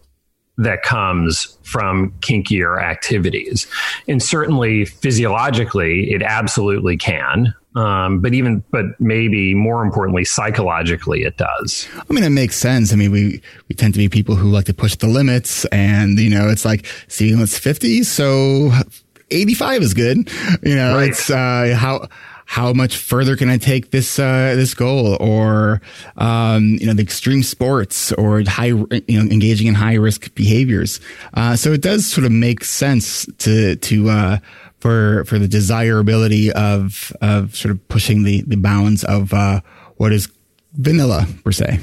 [0.59, 3.67] that comes from kinkier activities.
[4.09, 7.55] And certainly physiologically, it absolutely can.
[7.77, 11.87] Um, but even, but maybe more importantly, psychologically, it does.
[11.97, 12.93] I mean, it makes sense.
[12.93, 16.19] I mean, we, we tend to be people who like to push the limits and,
[16.19, 18.03] you know, it's like, see, it's 50.
[18.03, 18.73] So
[19.31, 20.29] 85 is good.
[20.63, 21.11] You know, right.
[21.11, 22.09] it's, uh, how,
[22.49, 25.83] how much further can I take this uh, this goal, or
[26.17, 30.99] um, you know the extreme sports, or high you know engaging in high risk behaviors.
[31.35, 34.39] Uh, so it does sort of make sense to to uh,
[34.81, 39.61] for for the desirability of of sort of pushing the the bounds of uh,
[39.99, 40.31] what is
[40.73, 41.79] vanilla per se.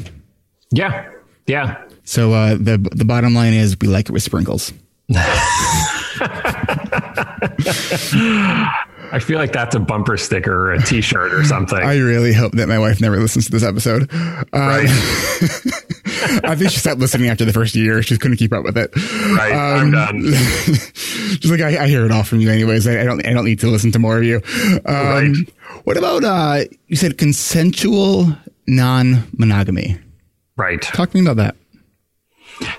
[0.72, 1.08] Yeah,
[1.46, 1.80] yeah.
[2.06, 4.74] So uh, the the bottom line is we like it with sprinkles.
[9.16, 11.80] I feel like that's a bumper sticker or a T-shirt or something.
[11.80, 14.14] I really hope that my wife never listens to this episode.
[14.14, 14.84] Um, right.
[16.44, 18.04] I think she stopped listening after the first year.
[18.04, 18.94] She couldn't keep up with it.
[18.94, 19.54] Right.
[19.54, 20.34] Um, I'm done.
[20.96, 22.88] She's like, I, I, hear it all from you, anyways.
[22.88, 23.26] I, I, don't.
[23.26, 24.42] I don't need to listen to more of you.
[24.84, 25.36] Um, right.
[25.86, 28.36] What about uh, you said consensual
[28.68, 29.98] non-monogamy?
[30.58, 30.82] Right.
[30.82, 31.56] Talk to me about that.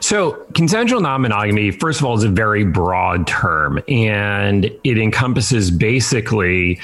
[0.07, 5.73] So, consensual non monogamy, first of all, is a very broad term and it encompasses
[5.73, 6.79] basically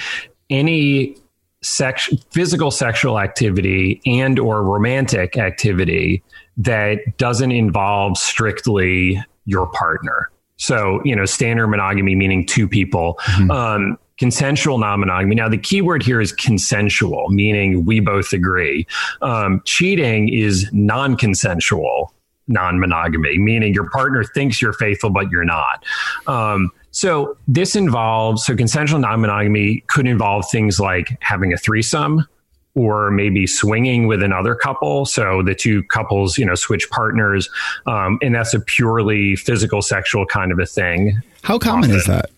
[0.50, 1.16] any
[1.62, 6.24] sex, physical sexual activity and or romantic activity
[6.56, 10.28] that doesn't involve strictly your partner.
[10.56, 13.20] So, you know, standard monogamy meaning two people.
[13.26, 13.50] Mm-hmm.
[13.52, 15.36] Um, consensual non-monogamy.
[15.36, 18.84] Now, the key word here is consensual, meaning we both agree.
[19.20, 22.12] Um, cheating is non-consensual,
[22.48, 25.84] non monogamy, meaning your partner thinks you're faithful, but you're not.
[26.26, 32.26] Um, so this involves, so consensual non monogamy could involve things like having a threesome
[32.74, 35.04] or maybe swinging with another couple.
[35.04, 37.48] So the two couples, you know, switch partners.
[37.86, 41.20] Um, and that's a purely physical, sexual kind of a thing.
[41.42, 41.96] How common often.
[41.96, 42.30] is that?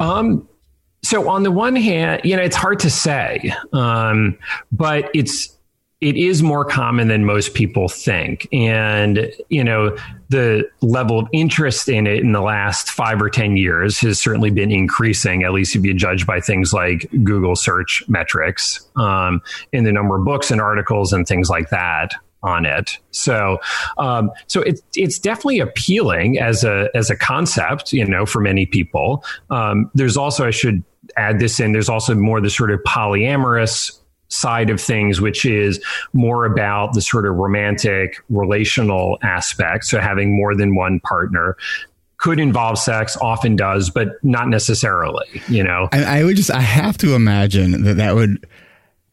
[0.00, 0.48] Um,
[1.02, 4.38] so on the one hand, you know, it's hard to say, um,
[4.70, 5.56] but it's
[6.02, 8.48] it is more common than most people think.
[8.52, 9.96] And, you know,
[10.30, 14.50] the level of interest in it in the last five or 10 years has certainly
[14.50, 19.40] been increasing, at least if you judge by things like Google search metrics, um,
[19.72, 22.98] in the number of books and articles and things like that on it.
[23.12, 23.60] So,
[23.96, 28.66] um, so it's it's definitely appealing as a as a concept, you know, for many
[28.66, 29.24] people.
[29.50, 30.82] Um, there's also I should
[31.16, 31.70] add this in.
[31.70, 34.01] There's also more the sort of polyamorous
[34.32, 39.84] side of things, which is more about the sort of romantic relational aspect.
[39.84, 41.56] So having more than one partner
[42.16, 45.88] could involve sex, often does, but not necessarily, you know?
[45.92, 48.46] I, I would just, I have to imagine that that would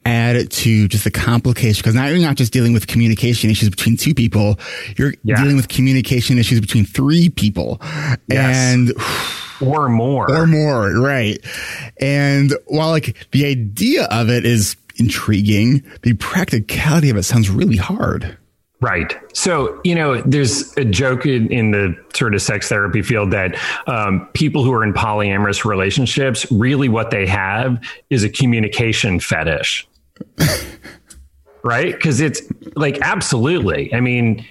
[0.05, 3.97] add to just the complication because now you're not just dealing with communication issues between
[3.97, 4.59] two people,
[4.95, 5.35] you're yeah.
[5.41, 7.79] dealing with communication issues between three people.
[8.27, 8.55] Yes.
[8.55, 8.93] And
[9.61, 10.31] or more.
[10.31, 11.37] Or more, right.
[11.99, 15.83] And while like the idea of it is intriguing.
[16.03, 18.37] The practicality of it sounds really hard.
[18.81, 19.13] Right.
[19.33, 23.59] So, you know, there's a joke in, in the sort of sex therapy field that
[23.87, 29.85] um, people who are in polyamorous relationships, really what they have is a communication fetish.
[31.63, 31.93] right?
[31.93, 32.41] Because it's
[32.77, 33.93] like, absolutely.
[33.93, 34.45] I mean,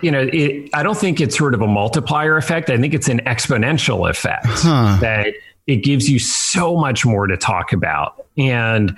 [0.00, 2.70] you know, it, I don't think it's sort of a multiplier effect.
[2.70, 4.98] I think it's an exponential effect huh.
[5.00, 5.34] that
[5.66, 8.26] it gives you so much more to talk about.
[8.36, 8.96] And,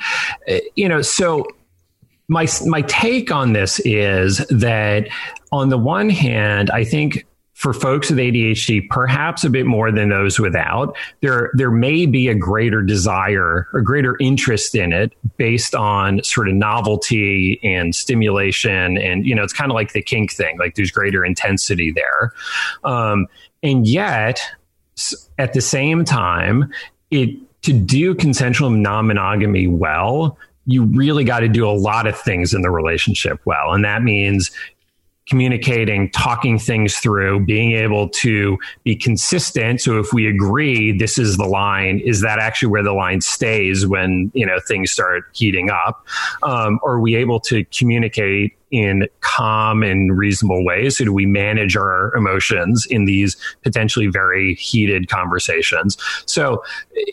[0.75, 1.47] you know, so
[2.29, 5.09] my, my take on this is that
[5.51, 7.25] on the one hand, I think
[7.59, 12.29] for folks with ADHD, perhaps a bit more than those without, there there may be
[12.29, 18.97] a greater desire, a greater interest in it based on sort of novelty and stimulation,
[18.97, 20.57] and you know, it's kind of like the kink thing.
[20.57, 22.33] Like there's greater intensity there,
[22.85, 23.27] um,
[23.65, 24.41] and yet
[25.39, 26.73] at the same time,
[27.11, 27.31] it
[27.63, 30.39] to do consensual non-monogamy well
[30.69, 33.73] you really got to do a lot of things in the relationship well.
[33.73, 34.51] And that means
[35.29, 39.81] communicating, talking things through, being able to be consistent.
[39.81, 43.87] So if we agree this is the line, is that actually where the line stays
[43.87, 46.05] when you know things start heating up?
[46.43, 50.99] Um, are we able to communicate in calm and reasonable ways?
[50.99, 55.97] So do we manage our emotions in these potentially very heated conversations?
[56.27, 56.63] So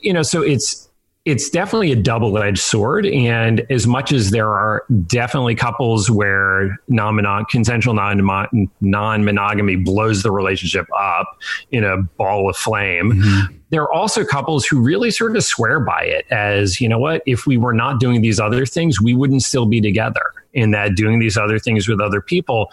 [0.02, 0.85] you know, so it's
[1.26, 3.08] it's definitely a double edged sword.
[3.08, 10.32] And as much as there are definitely couples where non consensual non monogamy blows the
[10.32, 11.38] relationship up
[11.72, 13.56] in a ball of flame, mm-hmm.
[13.72, 17.24] there are also couples who really sort of swear by it as, you know what,
[17.26, 20.32] if we were not doing these other things, we wouldn't still be together.
[20.54, 22.72] In that doing these other things with other people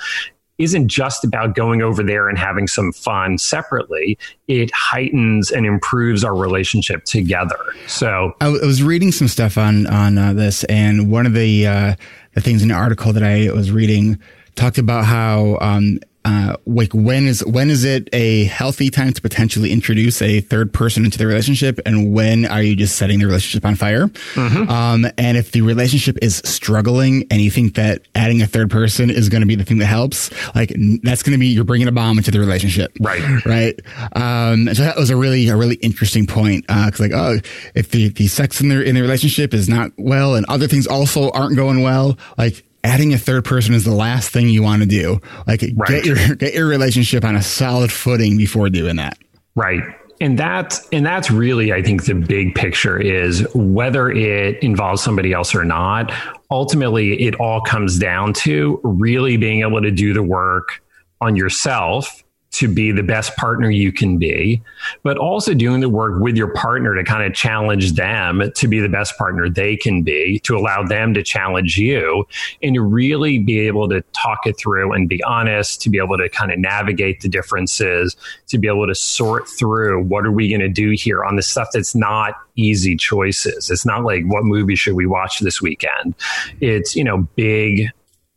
[0.58, 4.18] isn't just about going over there and having some fun separately.
[4.48, 7.58] It heightens and improves our relationship together.
[7.86, 11.34] So I, w- I was reading some stuff on on uh, this, and one of
[11.34, 11.94] the uh,
[12.34, 14.20] the things in the article that I was reading
[14.54, 19.20] talked about how um, uh, like when is when is it a healthy time to
[19.20, 23.26] potentially introduce a third person into the relationship, and when are you just setting the
[23.26, 24.06] relationship on fire?
[24.06, 24.70] Mm-hmm.
[24.70, 29.10] Um, and if the relationship is struggling, and you think that adding a third person
[29.10, 31.88] is going to be the thing that helps, like that's going to be you're bringing
[31.88, 33.44] a bomb into the relationship, right?
[33.44, 33.80] Right.
[34.14, 37.38] Um, so that was a really a really interesting point because uh, like oh,
[37.74, 40.86] if the the sex in the in the relationship is not well, and other things
[40.86, 44.82] also aren't going well, like adding a third person is the last thing you want
[44.82, 45.20] to do.
[45.46, 45.88] Like right.
[45.88, 49.18] get your get your relationship on a solid footing before doing that.
[49.54, 49.82] Right.
[50.20, 55.32] And that's and that's really I think the big picture is whether it involves somebody
[55.32, 56.12] else or not,
[56.50, 60.82] ultimately it all comes down to really being able to do the work
[61.20, 62.22] on yourself
[62.52, 64.62] to be the best partner you can be,
[65.02, 68.78] but also doing the work with your partner to kind of challenge them to be
[68.78, 72.26] the best partner they can be, to allow them to challenge you,
[72.62, 76.18] and to really be able to talk it through and be honest, to be able
[76.18, 78.16] to kind of navigate the differences,
[78.48, 81.42] to be able to sort through what are we going to do here on the
[81.42, 83.70] stuff that's not easy choices.
[83.70, 86.14] It's not like what movie should we watch this weekend.
[86.60, 87.88] It's, you know, big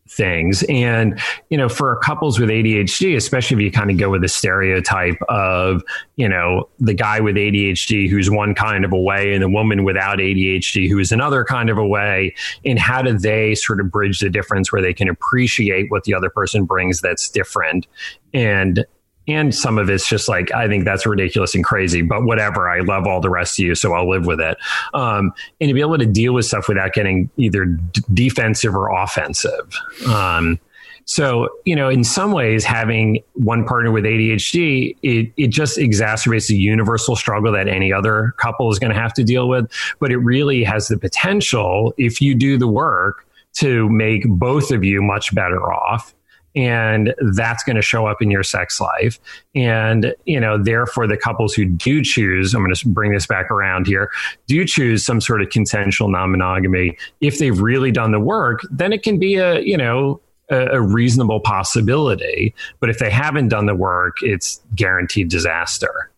[0.07, 0.63] things.
[0.69, 4.27] And, you know, for couples with ADHD, especially if you kind of go with the
[4.27, 5.83] stereotype of,
[6.15, 9.83] you know, the guy with ADHD who's one kind of a way and the woman
[9.83, 13.89] without ADHD who is another kind of a way, and how do they sort of
[13.91, 17.87] bridge the difference where they can appreciate what the other person brings that's different
[18.33, 18.85] and
[19.27, 22.69] and some of it's just like I think that's ridiculous and crazy, but whatever.
[22.69, 24.57] I love all the rest of you, so I'll live with it.
[24.93, 28.89] Um, and to be able to deal with stuff without getting either d- defensive or
[28.89, 29.73] offensive.
[30.07, 30.59] Um,
[31.05, 36.47] so you know, in some ways, having one partner with ADHD, it it just exacerbates
[36.47, 39.71] the universal struggle that any other couple is going to have to deal with.
[39.99, 44.83] But it really has the potential, if you do the work, to make both of
[44.83, 46.13] you much better off
[46.55, 49.19] and that's going to show up in your sex life.
[49.53, 53.51] And, you know, therefore the couples who do choose, I'm going to bring this back
[53.51, 54.09] around here,
[54.47, 56.97] do choose some sort of consensual non-monogamy.
[57.21, 60.81] If they've really done the work, then it can be a, you know, a, a
[60.81, 62.53] reasonable possibility.
[62.79, 66.09] But if they haven't done the work, it's guaranteed disaster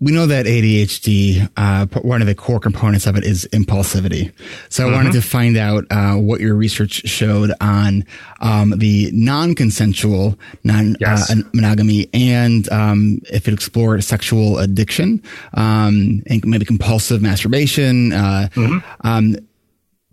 [0.00, 4.32] we know that ADHD, uh, one of the core components of it is impulsivity.
[4.68, 4.96] So I mm-hmm.
[4.96, 8.04] wanted to find out uh, what your research showed on
[8.40, 11.30] um, the non-consensual non yes.
[11.30, 15.22] uh, monogamy and um, if it explored sexual addiction
[15.54, 18.12] um, and maybe compulsive masturbation.
[18.12, 18.78] Uh, mm-hmm.
[19.06, 19.36] Um,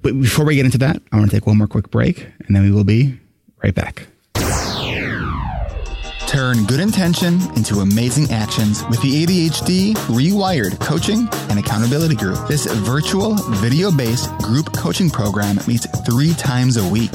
[0.02, 2.56] but before we get into that, I want to take one more quick break, and
[2.56, 3.20] then we will be
[3.64, 4.08] right back.
[6.32, 12.48] Turn good intention into amazing actions with the ADHD Rewired Coaching and Accountability Group.
[12.48, 17.12] This virtual, video based group coaching program meets three times a week.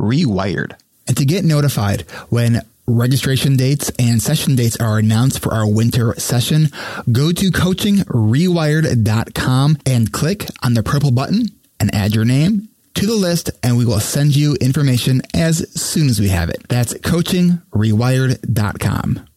[0.00, 0.72] rewired.
[1.06, 6.14] And to get notified when registration dates and session dates are announced for our winter
[6.18, 6.70] session,
[7.10, 11.46] go to coachingrewired.com and click on the purple button
[11.78, 16.08] and add your name to the list and we will send you information as soon
[16.08, 16.66] as we have it.
[16.68, 19.28] That's coachingrewired.com.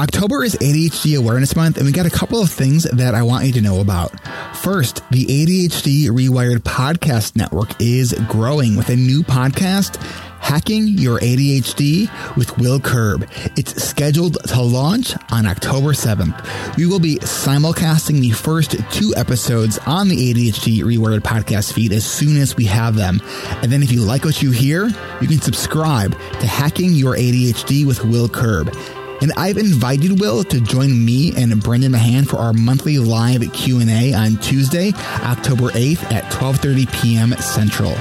[0.00, 3.46] October is ADHD Awareness Month, and we got a couple of things that I want
[3.46, 4.10] you to know about.
[4.56, 10.02] First, the ADHD Rewired Podcast Network is growing with a new podcast,
[10.40, 13.28] Hacking Your ADHD with Will Curb.
[13.56, 16.76] It's scheduled to launch on October 7th.
[16.76, 22.04] We will be simulcasting the first two episodes on the ADHD Rewired podcast feed as
[22.04, 23.20] soon as we have them.
[23.62, 24.88] And then if you like what you hear,
[25.20, 28.76] you can subscribe to Hacking Your ADHD with Will Curb
[29.24, 34.12] and I've invited Will to join me and Brendan Mahan for our monthly live Q&A
[34.12, 37.32] on Tuesday, October 8th at 12:30 p.m.
[37.38, 37.94] Central.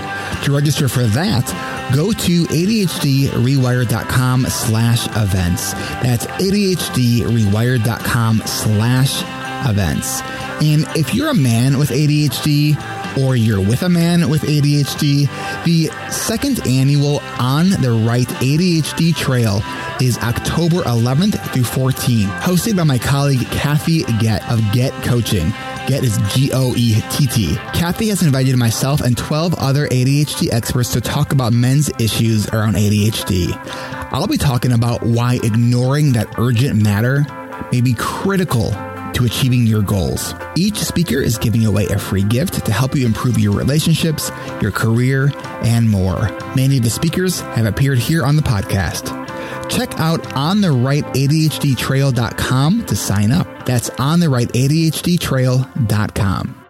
[0.43, 1.45] To register for that,
[1.95, 5.71] go to ADHDrewired.com slash events.
[6.03, 9.23] That's ADHDrewired.com slash
[9.65, 10.21] events.
[10.61, 12.75] And if you're a man with ADHD,
[13.17, 15.29] or you're with a man with ADHD,
[15.63, 19.61] the second annual On the Right ADHD Trail
[20.03, 25.49] is October 11th through 14th, hosted by my colleague Kathy Goett of Goett Coaching.
[25.87, 27.55] Goett is G O E T T.
[27.73, 32.75] Kathy has invited myself and 12 other ADHD experts to talk about men's issues around
[32.75, 33.57] ADHD.
[34.11, 37.25] I'll be talking about why ignoring that urgent matter
[37.71, 38.71] may be critical
[39.13, 40.33] to achieving your goals.
[40.55, 44.31] Each speaker is giving away a free gift to help you improve your relationships,
[44.61, 45.31] your career,
[45.63, 46.29] and more.
[46.55, 49.22] Many of the speakers have appeared here on the podcast.
[49.73, 53.65] Check out ontherightaDHDtrail.com to sign up.
[53.65, 56.65] That's ontherightaDHDtrail.com.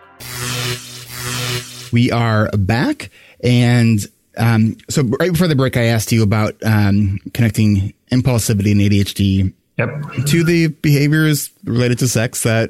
[1.91, 3.10] We are back.
[3.43, 3.99] And
[4.38, 9.51] um, so, right before the break, I asked you about um, connecting impulsivity and ADHD
[9.78, 9.89] Yep.
[10.28, 12.70] to the behaviors related to sex that,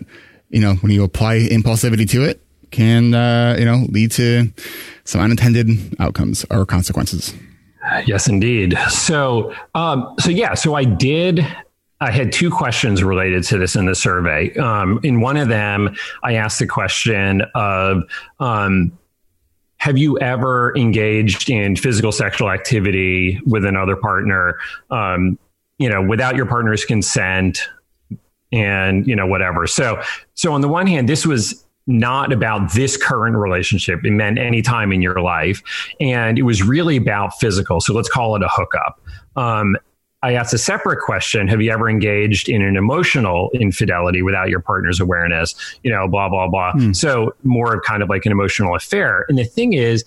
[0.50, 4.52] you know, when you apply impulsivity to it, can, uh, you know, lead to
[5.04, 7.36] some unintended outcomes or consequences.
[8.06, 8.78] Yes, indeed.
[8.90, 11.46] So, um, so yeah, so I did.
[12.00, 14.54] I had two questions related to this in the survey.
[14.56, 18.04] Um, in one of them, I asked the question of,
[18.40, 18.98] um,
[19.78, 24.58] have you ever engaged in physical sexual activity with another partner,
[24.90, 25.38] um,
[25.78, 27.68] you know, without your partner's consent,
[28.54, 29.66] and you know, whatever.
[29.68, 30.02] So,
[30.36, 34.06] so on the one hand, this was not about this current relationship.
[34.06, 35.62] It meant any time in your life.
[36.00, 37.82] And it was really about physical.
[37.82, 39.02] So let's call it a hookup.
[39.36, 39.76] Um,
[40.22, 44.62] I asked a separate question Have you ever engaged in an emotional infidelity without your
[44.62, 45.54] partner's awareness?
[45.84, 46.72] You know, blah, blah, blah.
[46.74, 46.96] Mm.
[46.96, 49.26] So more of kind of like an emotional affair.
[49.28, 50.06] And the thing is,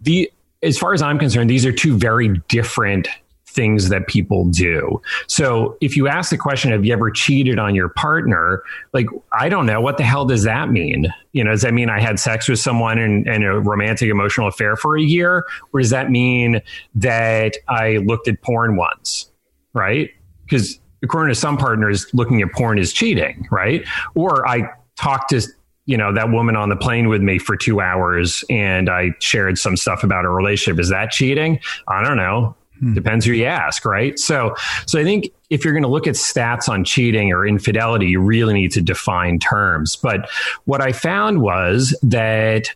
[0.00, 0.30] the
[0.62, 3.06] as far as I'm concerned, these are two very different
[3.54, 5.00] things that people do.
[5.26, 8.62] So if you ask the question, have you ever cheated on your partner?
[8.92, 9.80] Like, I don't know.
[9.80, 11.06] What the hell does that mean?
[11.32, 14.48] You know, does that mean I had sex with someone in, in a romantic emotional
[14.48, 15.46] affair for a year?
[15.72, 16.60] Or does that mean
[16.96, 19.30] that I looked at porn once?
[19.72, 20.10] Right?
[20.44, 23.86] Because according to some partners, looking at porn is cheating, right?
[24.14, 25.42] Or I talked to
[25.86, 29.58] you know that woman on the plane with me for two hours and i shared
[29.58, 32.94] some stuff about a relationship is that cheating i don't know Hmm.
[32.94, 34.18] Depends who you ask, right?
[34.18, 34.54] So,
[34.86, 38.20] so I think if you're going to look at stats on cheating or infidelity, you
[38.20, 39.96] really need to define terms.
[39.96, 40.28] But
[40.64, 42.68] what I found was that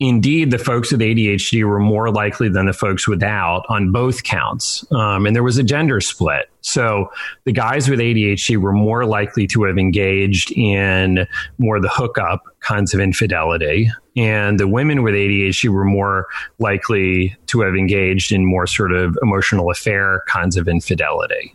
[0.00, 4.84] indeed the folks with ADHD were more likely than the folks without on both counts.
[4.90, 6.50] Um, and there was a gender split.
[6.62, 7.12] So
[7.44, 11.26] the guys with ADHD were more likely to have engaged in
[11.58, 13.90] more the hookup kinds of infidelity.
[14.16, 16.26] And the women with ADHD were more
[16.58, 21.54] likely to have engaged in more sort of emotional affair kinds of infidelity.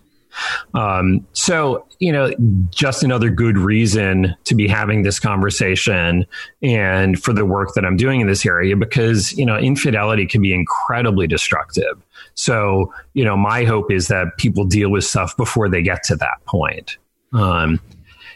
[0.74, 2.32] Um, so, you know,
[2.70, 6.26] just another good reason to be having this conversation
[6.62, 10.42] and for the work that I'm doing in this area because, you know, infidelity can
[10.42, 12.02] be incredibly destructive.
[12.34, 16.16] So, you know, my hope is that people deal with stuff before they get to
[16.18, 16.98] that point.
[17.34, 17.80] Um,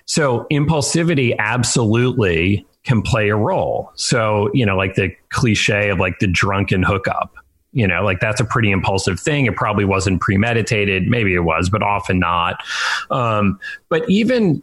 [0.06, 3.92] so, impulsivity absolutely can play a role.
[3.96, 7.36] So, you know, like the cliche of like the drunken hookup
[7.72, 9.46] you know like that's a pretty impulsive thing.
[9.46, 11.08] It probably wasn't premeditated.
[11.08, 12.64] Maybe it was but often not.
[13.12, 13.60] Um,
[13.90, 14.62] but even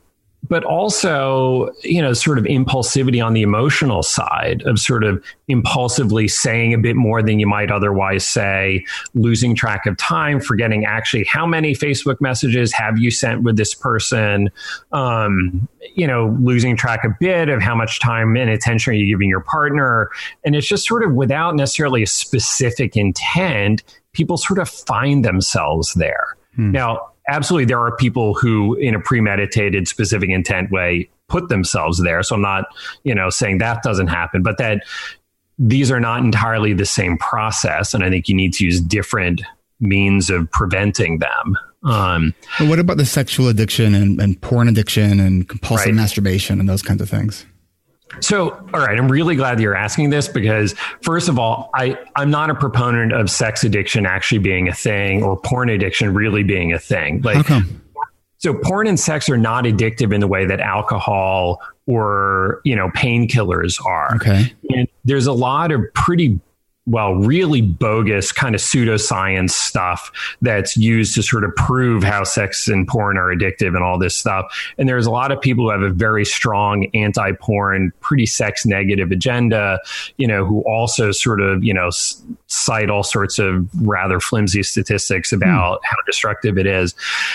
[0.48, 6.28] but also, you know, sort of impulsivity on the emotional side of sort of impulsively
[6.28, 8.84] saying a bit more than you might otherwise say,
[9.14, 13.74] losing track of time, forgetting actually how many Facebook messages have you sent with this
[13.74, 14.50] person,
[14.92, 19.06] um, you know, losing track a bit of how much time and attention are you
[19.06, 20.10] giving your partner.
[20.44, 23.82] And it's just sort of without necessarily a specific intent,
[24.12, 26.36] people sort of find themselves there.
[26.56, 26.72] Hmm.
[26.72, 32.22] Now, absolutely there are people who in a premeditated specific intent way put themselves there
[32.22, 32.66] so i'm not
[33.04, 34.82] you know saying that doesn't happen but that
[35.58, 37.94] these are not entirely the same process.
[37.94, 39.42] And I think you need to use different
[39.80, 41.58] means of preventing them.
[41.82, 45.94] Um, but what about the sexual addiction and, and porn addiction and compulsive right.
[45.94, 47.46] masturbation and those kinds of things?
[48.20, 52.30] So, all right, I'm really glad you're asking this because, first of all, I, I'm
[52.30, 56.72] not a proponent of sex addiction actually being a thing or porn addiction really being
[56.72, 57.22] a thing.
[57.22, 57.46] Like?
[58.38, 62.88] So, porn and sex are not addictive in the way that alcohol or you know
[62.90, 64.14] painkillers are.
[64.16, 64.52] Okay.
[64.70, 66.38] And there's a lot of pretty
[66.86, 72.68] well, really bogus kind of pseudoscience stuff that's used to sort of prove how sex
[72.68, 74.46] and porn are addictive and all this stuff.
[74.78, 78.64] And there's a lot of people who have a very strong anti porn, pretty sex
[78.64, 79.80] negative agenda,
[80.16, 81.90] you know, who also sort of, you know,
[82.46, 85.84] cite all sorts of rather flimsy statistics about mm.
[85.84, 86.94] how destructive it is.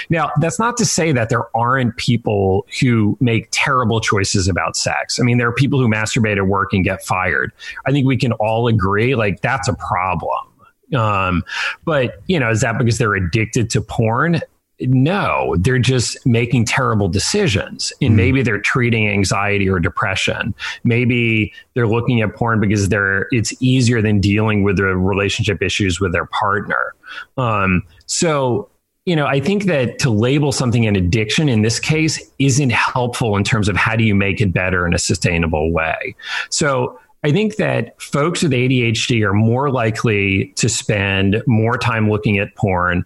[0.10, 5.20] Now, that's not to say that there aren't people who make terrible choices about sex.
[5.20, 7.52] I mean, there are people who masturbate at work and get fired.
[7.86, 10.48] I think we can all agree, like, that's a problem.
[10.96, 11.44] Um,
[11.86, 14.42] but you know, is that because they're addicted to porn?
[14.80, 17.94] No, they're just making terrible decisions.
[18.02, 18.16] And mm.
[18.16, 20.56] maybe they're treating anxiety or depression.
[20.84, 26.00] Maybe they're looking at porn because they're it's easier than dealing with the relationship issues
[26.00, 26.96] with their partner.
[27.38, 28.70] Um, so
[29.06, 33.36] you know, I think that to label something an addiction in this case isn't helpful
[33.36, 36.16] in terms of how do you make it better in a sustainable way.
[36.50, 42.40] So I think that folks with ADHD are more likely to spend more time looking
[42.40, 43.06] at porn,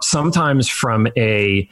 [0.00, 1.68] sometimes from a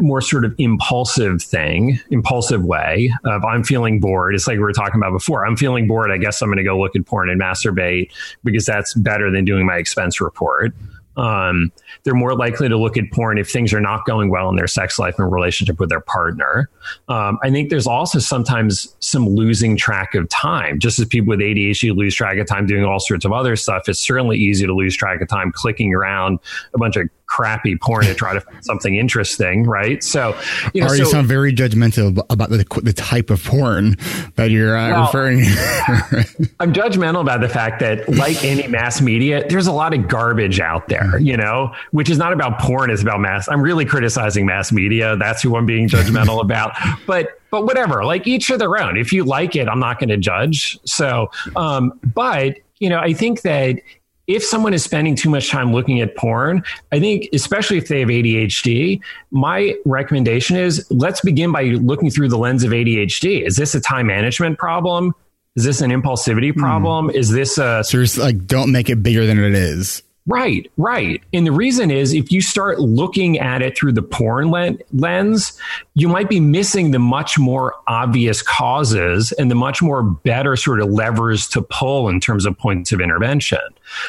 [0.00, 4.34] more sort of impulsive thing, impulsive way of I'm feeling bored.
[4.34, 5.46] It's like we were talking about before.
[5.46, 6.10] I'm feeling bored.
[6.10, 8.10] I guess I'm going to go look at porn and masturbate
[8.44, 10.74] because that's better than doing my expense report.
[11.16, 11.72] Um,
[12.04, 14.66] they're more likely to look at porn if things are not going well in their
[14.66, 16.68] sex life and relationship with their partner.
[17.08, 20.78] Um, I think there's also sometimes some losing track of time.
[20.78, 23.88] Just as people with ADHD lose track of time doing all sorts of other stuff,
[23.88, 26.38] it's certainly easy to lose track of time clicking around
[26.74, 30.02] a bunch of crappy porn to try to find something interesting, right?
[30.02, 30.38] So,
[30.72, 33.96] you know, so, sound very judgmental about the, the type of porn
[34.36, 35.40] that you're uh, well, referring.
[36.60, 40.60] I'm judgmental about the fact that, like any mass media, there's a lot of garbage
[40.60, 43.48] out there, you know, which is not about porn; it's about mass.
[43.48, 45.16] I'm really criticizing mass media.
[45.16, 46.72] That's who I'm being judgmental about.
[47.06, 48.96] But but whatever, like each of their own.
[48.96, 50.78] If you like it, I'm not going to judge.
[50.84, 53.80] So, um, but you know, I think that
[54.26, 58.00] if someone is spending too much time looking at porn, I think, especially if they
[58.00, 59.00] have ADHD,
[59.30, 63.46] my recommendation is let's begin by looking through the lens of ADHD.
[63.46, 65.14] Is this a time management problem?
[65.54, 66.60] Is this an impulsivity hmm.
[66.60, 67.08] problem?
[67.08, 67.14] Mm.
[67.14, 67.82] Is this a.
[67.82, 70.02] So, like, don't make it bigger than it is.
[70.28, 71.22] Right, right.
[71.32, 75.58] And the reason is if you start looking at it through the porn lens,
[75.94, 80.80] you might be missing the much more obvious causes and the much more better sort
[80.80, 83.60] of levers to pull in terms of points of intervention.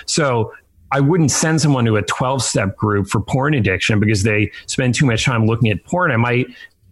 [0.07, 0.53] So
[0.91, 4.95] I wouldn't send someone to a 12 step group for porn addiction because they spend
[4.95, 6.11] too much time looking at porn.
[6.11, 6.47] I might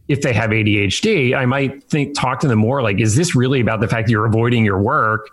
[0.08, 3.60] if they have ADHD, I might think talk to them more like, is this really
[3.60, 5.30] about the fact that you're avoiding your work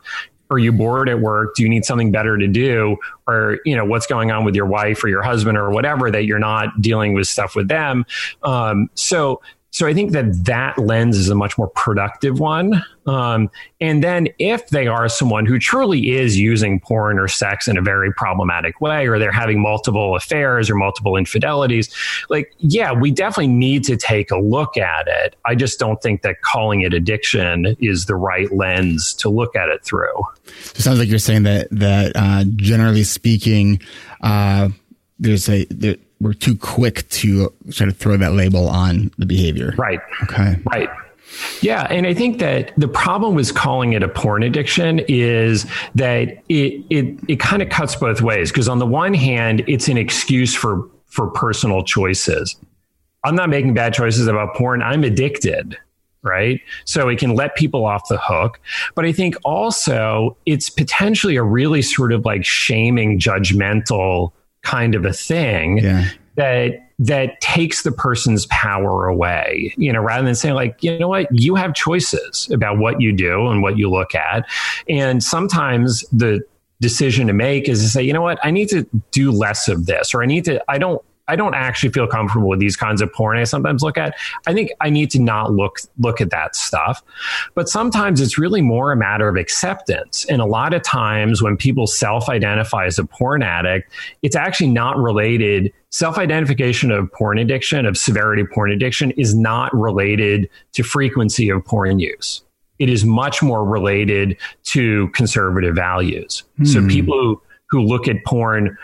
[0.52, 1.54] are you bored at work?
[1.54, 2.98] Do you need something better to do?
[3.26, 6.24] Or, you know, what's going on with your wife or your husband or whatever that
[6.26, 8.04] you're not dealing with stuff with them?
[8.42, 9.40] Um, so
[9.72, 12.84] so I think that that lens is a much more productive one.
[13.06, 13.50] Um,
[13.80, 17.82] and then if they are someone who truly is using porn or sex in a
[17.82, 21.88] very problematic way, or they're having multiple affairs or multiple infidelities,
[22.28, 25.36] like, yeah, we definitely need to take a look at it.
[25.46, 29.70] I just don't think that calling it addiction is the right lens to look at
[29.70, 30.22] it through.
[30.46, 33.80] It sounds like you're saying that, that, uh, generally speaking,
[34.20, 34.68] uh,
[35.18, 39.74] there's a, there, we're too quick to sort of throw that label on the behavior.
[39.76, 40.00] Right.
[40.22, 40.56] Okay.
[40.64, 40.88] Right.
[41.62, 46.28] Yeah, and I think that the problem with calling it a porn addiction is that
[46.48, 49.96] it it it kind of cuts both ways because on the one hand, it's an
[49.96, 52.54] excuse for for personal choices.
[53.24, 54.82] I'm not making bad choices about porn.
[54.82, 55.76] I'm addicted,
[56.22, 56.60] right?
[56.84, 58.60] So it can let people off the hook.
[58.94, 64.32] But I think also it's potentially a really sort of like shaming, judgmental
[64.62, 66.08] kind of a thing yeah.
[66.36, 71.08] that that takes the person's power away you know rather than saying like you know
[71.08, 71.26] what?
[71.32, 74.48] You have choices about what you do and what you look at.
[74.88, 76.40] And sometimes the
[76.80, 78.38] decision to make is to say you know what?
[78.42, 81.54] I need to do less of this or i need to i don't I don't
[81.54, 84.14] actually feel comfortable with these kinds of porn I sometimes look at.
[84.46, 87.02] I think I need to not look look at that stuff.
[87.54, 90.24] But sometimes it's really more a matter of acceptance.
[90.26, 93.92] And a lot of times when people self-identify as a porn addict,
[94.22, 100.48] it's actually not related self-identification of porn addiction, of severity porn addiction is not related
[100.72, 102.42] to frequency of porn use
[102.78, 106.42] it is much more related to conservative values.
[106.56, 106.64] Hmm.
[106.64, 108.76] So people who, who look at porn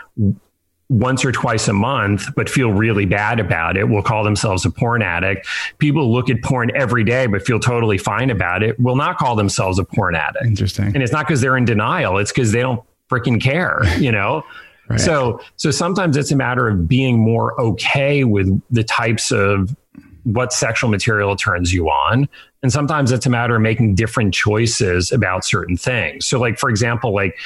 [0.89, 4.71] once or twice a month, but feel really bad about it will call themselves a
[4.71, 5.47] porn addict.
[5.77, 9.35] People look at porn every day, but feel totally fine about it will not call
[9.35, 10.45] themselves a porn addict.
[10.45, 10.87] Interesting.
[10.87, 12.17] And it's not because they're in denial.
[12.17, 14.43] It's because they don't freaking care, you know?
[14.89, 14.99] right.
[14.99, 19.75] So, so sometimes it's a matter of being more okay with the types of
[20.23, 22.27] what sexual material turns you on.
[22.63, 26.25] And sometimes it's a matter of making different choices about certain things.
[26.25, 27.37] So, like, for example, like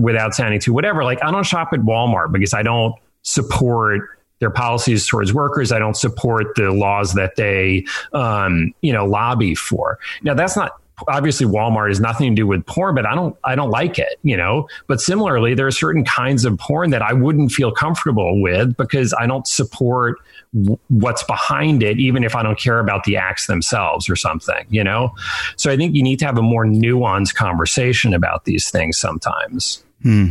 [0.00, 4.02] without sounding too whatever, like I don't shop at Walmart because I don't support
[4.40, 5.72] their policies towards workers.
[5.72, 9.98] I don't support the laws that they, um, you know, lobby for.
[10.22, 13.54] Now, that's not obviously Walmart has nothing to do with porn, but I don't I
[13.54, 14.68] don't like it, you know.
[14.86, 19.14] But similarly, there are certain kinds of porn that I wouldn't feel comfortable with because
[19.18, 20.18] I don't support
[20.54, 24.66] w- what's behind it, even if I don't care about the acts themselves or something,
[24.70, 25.14] you know.
[25.56, 29.84] So I think you need to have a more nuanced conversation about these things sometimes.
[30.02, 30.28] Hmm.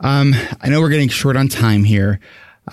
[0.00, 2.20] Um, I know we're getting short on time here.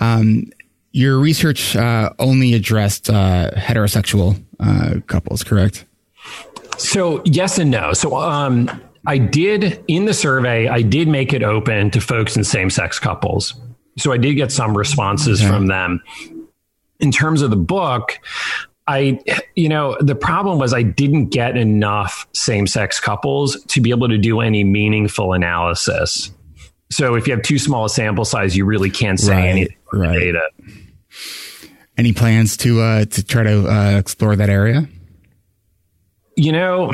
[0.00, 0.50] Um,
[0.92, 5.86] your research uh, only addressed uh, heterosexual uh, couples, correct?
[6.78, 7.92] So yes and no.
[7.92, 8.68] So um,
[9.06, 12.98] I did in the survey, I did make it open to folks in same sex
[12.98, 13.54] couples.
[13.98, 15.50] So I did get some responses okay.
[15.50, 16.02] from them.
[17.00, 18.18] In terms of the book,
[18.86, 19.20] I,
[19.54, 24.08] you know, the problem was I didn't get enough same sex couples to be able
[24.08, 26.30] to do any meaningful analysis.
[26.90, 29.76] So if you have too small a sample size, you really can't say right, anything
[29.92, 30.18] right.
[30.18, 30.42] data.
[31.96, 34.88] Any plans to uh, to try to uh, explore that area?
[36.36, 36.92] You know,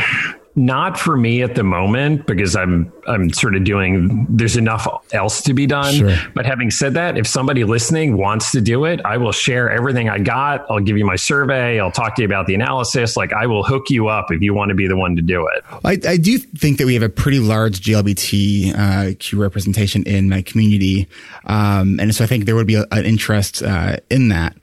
[0.58, 5.40] not for me at the moment because I'm I'm sort of doing there's enough else
[5.42, 5.94] to be done.
[5.94, 6.16] Sure.
[6.34, 10.08] But having said that, if somebody listening wants to do it, I will share everything
[10.08, 10.66] I got.
[10.68, 11.78] I'll give you my survey.
[11.78, 13.16] I'll talk to you about the analysis.
[13.16, 15.46] Like I will hook you up if you want to be the one to do
[15.46, 15.64] it.
[15.84, 20.42] I, I do think that we have a pretty large GLBTQ uh, representation in my
[20.42, 21.08] community,
[21.44, 24.56] um, and so I think there would be a, an interest uh, in that.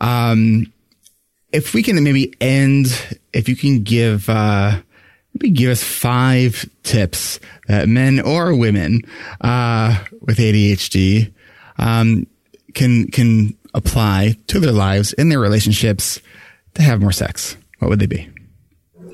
[0.00, 0.72] Um,
[1.52, 4.80] if we can maybe end, if you can give, uh,
[5.34, 9.02] maybe give us five tips that men or women,
[9.40, 11.32] uh, with ADHD,
[11.78, 12.26] um,
[12.74, 16.20] can, can apply to their lives in their relationships
[16.74, 17.56] to have more sex.
[17.78, 18.28] What would they be?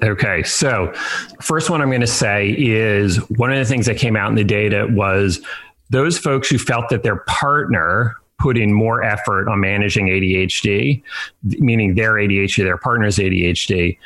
[0.03, 0.43] Okay.
[0.43, 0.93] So,
[1.41, 4.35] first one I'm going to say is one of the things that came out in
[4.35, 5.41] the data was
[5.89, 11.03] those folks who felt that their partner put in more effort on managing ADHD,
[11.43, 13.99] meaning their ADHD, their partner's ADHD,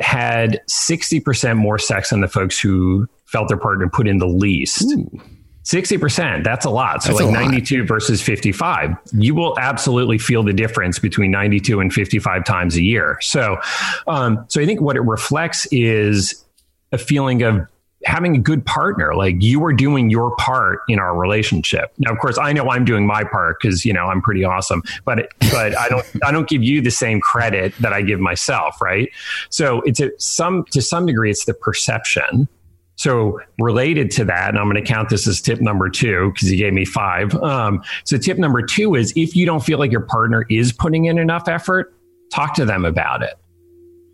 [0.00, 4.82] had 60% more sex than the folks who felt their partner put in the least.
[4.82, 5.20] Ooh.
[5.64, 7.02] 60%, that's a lot.
[7.02, 7.88] So that's like 92 lot.
[7.88, 8.96] versus 55.
[9.12, 13.18] You will absolutely feel the difference between 92 and 55 times a year.
[13.20, 13.58] So
[14.06, 16.42] um, so I think what it reflects is
[16.90, 17.66] a feeling of
[18.04, 21.92] having a good partner like you are doing your part in our relationship.
[21.98, 24.82] Now of course i know i'm doing my part because you know i'm pretty awesome
[25.04, 28.80] but but i don't i don't give you the same credit that i give myself
[28.80, 29.10] right?
[29.50, 32.48] So it's a some to some degree it's the perception.
[32.96, 36.50] So related to that, and I'm going to count this as tip number two because
[36.50, 37.32] you gave me five.
[37.36, 41.04] Um, so tip number two is if you don't feel like your partner is putting
[41.04, 41.94] in enough effort,
[42.32, 43.34] talk to them about it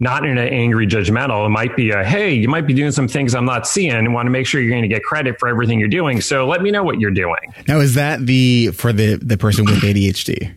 [0.00, 1.46] not in an angry judgmental.
[1.46, 4.12] It might be a, hey, you might be doing some things I'm not seeing and
[4.12, 6.20] want to make sure you're going to get credit for everything you're doing.
[6.20, 7.54] So let me know what you're doing.
[7.68, 10.54] Now, is that the, for the, the person with ADHD?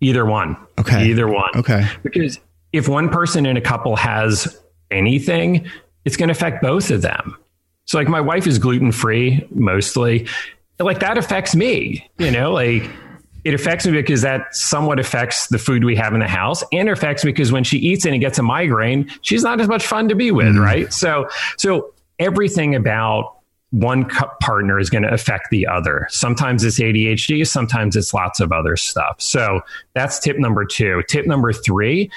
[0.00, 0.56] Either one.
[0.78, 1.06] Okay.
[1.06, 1.50] Either one.
[1.54, 1.86] Okay.
[2.02, 2.40] Because
[2.72, 4.58] if one person in a couple has
[4.90, 5.68] anything,
[6.04, 7.36] it's going to affect both of them.
[7.84, 10.26] So like my wife is gluten free mostly.
[10.78, 12.88] Like that affects me, you know, like
[13.44, 16.88] it affects me because that somewhat affects the food we have in the house and
[16.88, 19.68] it affects me because when she eats and it gets a migraine she's not as
[19.68, 20.60] much fun to be with mm.
[20.60, 20.92] right?
[20.92, 23.36] So so everything about
[23.70, 26.06] one cup partner is going to affect the other.
[26.10, 29.20] Sometimes it's adhd sometimes it's lots of other stuff.
[29.20, 29.60] So
[29.94, 31.02] that's tip number two.
[31.08, 32.10] Tip number three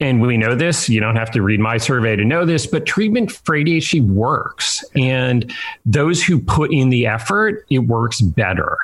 [0.00, 2.86] and we know this you don't have to read my survey to know this but
[2.86, 4.84] treatment for adhd works.
[4.94, 5.52] And
[5.84, 8.78] those who put in the effort it works better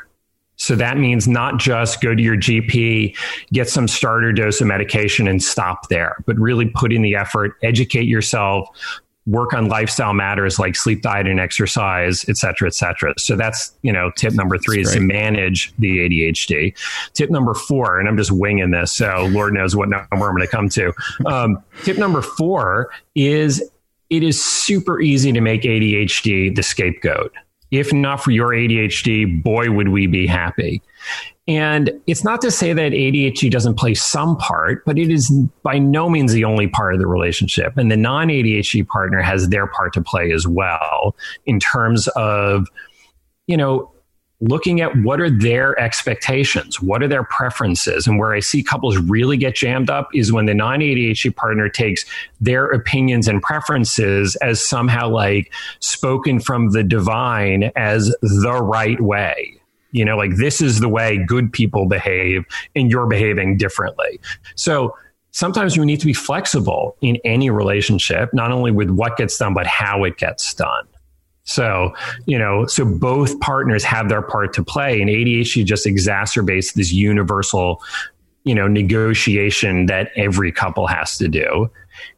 [0.56, 3.16] so that means not just go to your GP,
[3.52, 7.56] get some starter dose of medication and stop there, but really put in the effort,
[7.62, 8.68] educate yourself,
[9.26, 13.14] work on lifestyle matters like sleep, diet, and exercise, et cetera, et cetera.
[13.18, 15.08] So that's, you know, tip number three that's is great.
[15.08, 16.74] to manage the ADHD.
[17.14, 20.40] Tip number four, and I'm just winging this, so Lord knows what number I'm going
[20.40, 20.92] to come to.
[21.26, 23.62] Um, tip number four is
[24.10, 27.32] it is super easy to make ADHD the scapegoat
[27.78, 30.82] if not for your ADHD, boy, would we be happy.
[31.46, 35.30] And it's not to say that ADHD doesn't play some part, but it is
[35.62, 37.76] by no means the only part of the relationship.
[37.76, 41.14] And the non ADHD partner has their part to play as well
[41.44, 42.66] in terms of,
[43.46, 43.93] you know,
[44.48, 48.06] looking at what are their expectations, what are their preferences.
[48.06, 51.68] And where I see couples really get jammed up is when the non ADHD partner
[51.68, 52.04] takes
[52.40, 59.60] their opinions and preferences as somehow like spoken from the divine as the right way.
[59.92, 64.20] You know, like this is the way good people behave and you're behaving differently.
[64.56, 64.96] So
[65.30, 69.54] sometimes you need to be flexible in any relationship, not only with what gets done,
[69.54, 70.86] but how it gets done.
[71.44, 71.94] So,
[72.26, 76.92] you know, so both partners have their part to play, and ADHD just exacerbates this
[76.92, 77.82] universal,
[78.44, 81.70] you know, negotiation that every couple has to do.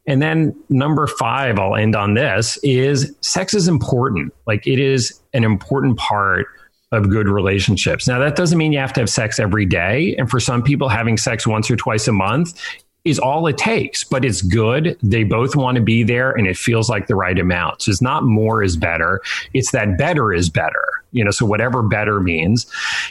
[0.05, 4.33] And then number five, I'll end on this is sex is important.
[4.47, 6.47] Like it is an important part
[6.91, 8.07] of good relationships.
[8.07, 10.15] Now, that doesn't mean you have to have sex every day.
[10.17, 12.59] And for some people, having sex once or twice a month
[13.05, 14.97] is all it takes, but it's good.
[15.01, 17.83] They both want to be there and it feels like the right amount.
[17.83, 19.21] So it's not more is better.
[19.53, 22.65] It's that better is better, you know, so whatever better means.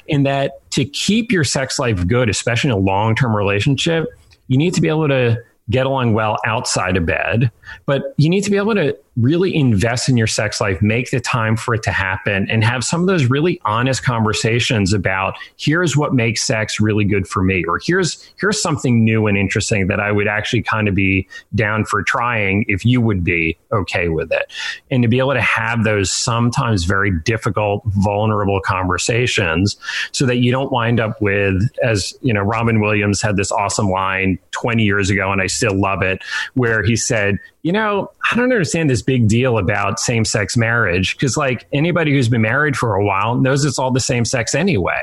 [0.09, 4.09] And that to keep your sex life good, especially in a long term relationship,
[4.49, 7.51] you need to be able to get along well outside of bed,
[7.87, 11.21] but you need to be able to really invest in your sex life, make the
[11.21, 15.97] time for it to happen, and have some of those really honest conversations about here's
[15.97, 20.01] what makes sex really good for me, or here's here's something new and interesting that
[20.01, 24.31] I would actually kind of be down for trying if you would be okay with
[24.33, 24.53] it.
[24.91, 29.77] And to be able to have those sometimes very difficult, vulnerable conversations
[30.13, 33.89] so that you don't wind up with, as you know, Robin Williams had this awesome
[33.89, 36.23] line 20 years ago, and I still love it,
[36.55, 41.17] where he said, you know, I don't understand this big deal about same sex marriage
[41.17, 44.55] because, like, anybody who's been married for a while knows it's all the same sex
[44.55, 45.03] anyway.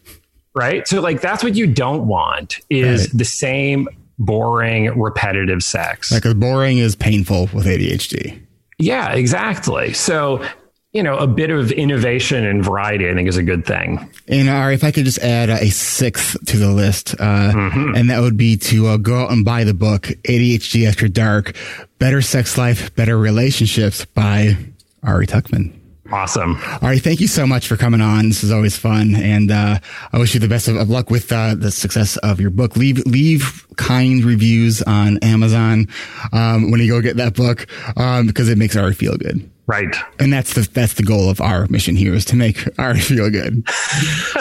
[0.54, 0.86] right.
[0.86, 3.18] So, like, that's what you don't want is right.
[3.18, 3.88] the same
[4.18, 6.12] boring, repetitive sex.
[6.12, 8.38] Like, boring is painful with ADHD.
[8.78, 9.94] Yeah, exactly.
[9.94, 10.46] So
[10.92, 14.10] you know, a bit of innovation and variety, I think, is a good thing.
[14.28, 17.94] And Ari, if I could just add a sixth to the list, uh, mm-hmm.
[17.94, 21.56] and that would be to uh, go out and buy the book ADHD After Dark:
[21.98, 24.56] Better Sex Life, Better Relationships by
[25.02, 25.78] Ari Tuckman.
[26.12, 26.58] Awesome.
[26.82, 28.28] Ari, thank you so much for coming on.
[28.28, 29.78] This is always fun, and uh,
[30.12, 32.76] I wish you the best of, of luck with uh, the success of your book.
[32.76, 35.88] Leave leave kind reviews on Amazon
[36.34, 37.66] um, when you go get that book
[37.96, 39.50] um, because it makes Ari feel good.
[39.66, 39.94] Right.
[40.18, 43.30] And that's the that's the goal of our mission here is to make Ari feel
[43.30, 43.62] good.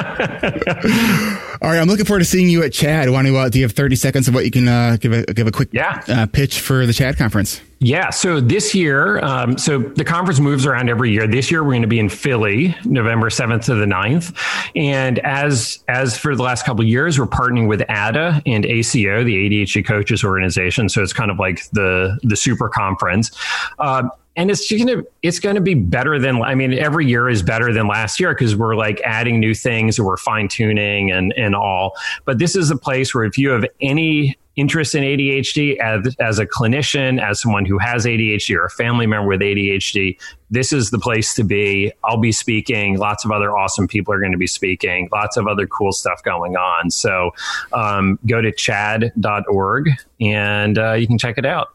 [1.62, 3.14] All right, I'm looking forward to seeing you at CHADD.
[3.14, 5.24] Want to, uh, do you have 30 seconds of what you can uh, give a
[5.26, 6.02] give a quick yeah.
[6.08, 7.62] uh, pitch for the CHADD conference?
[7.78, 8.10] Yeah.
[8.10, 11.28] So this year, um, so the conference moves around every year.
[11.28, 14.36] This year, we're going to be in Philly, November 7th to the 9th.
[14.76, 19.24] And as as for the last couple of years, we're partnering with ADDA and ACO,
[19.24, 20.90] the ADHD Coaches Organization.
[20.90, 23.30] So it's kind of like the the super conference.
[23.78, 27.74] Uh, and it's gonna it's gonna be better than I mean every year is better
[27.74, 31.56] than last year because we're like adding new things and we're fine tuning and and
[31.56, 31.94] all.
[32.26, 36.40] But this is a place where if you have any interest in ADHD as, as
[36.40, 40.20] a clinician, as someone who has ADHD or a family member with ADHD,
[40.50, 41.92] this is the place to be.
[42.04, 42.98] I'll be speaking.
[42.98, 45.08] Lots of other awesome people are going to be speaking.
[45.12, 46.92] Lots of other cool stuff going on.
[46.92, 47.32] So
[47.72, 51.70] um, go to chadd.org and uh, you can check it out.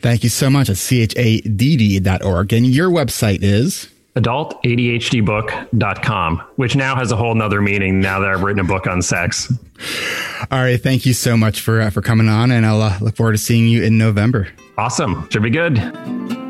[0.00, 2.52] Thank you so much at chadd.org.
[2.52, 3.88] And your website is?
[4.16, 9.02] adultadhdbook.com, which now has a whole nother meaning now that I've written a book on
[9.02, 9.52] sex.
[10.50, 10.80] All right.
[10.80, 13.38] Thank you so much for, uh, for coming on, and I'll uh, look forward to
[13.38, 14.48] seeing you in November.
[14.78, 15.28] Awesome.
[15.30, 16.43] Should be good.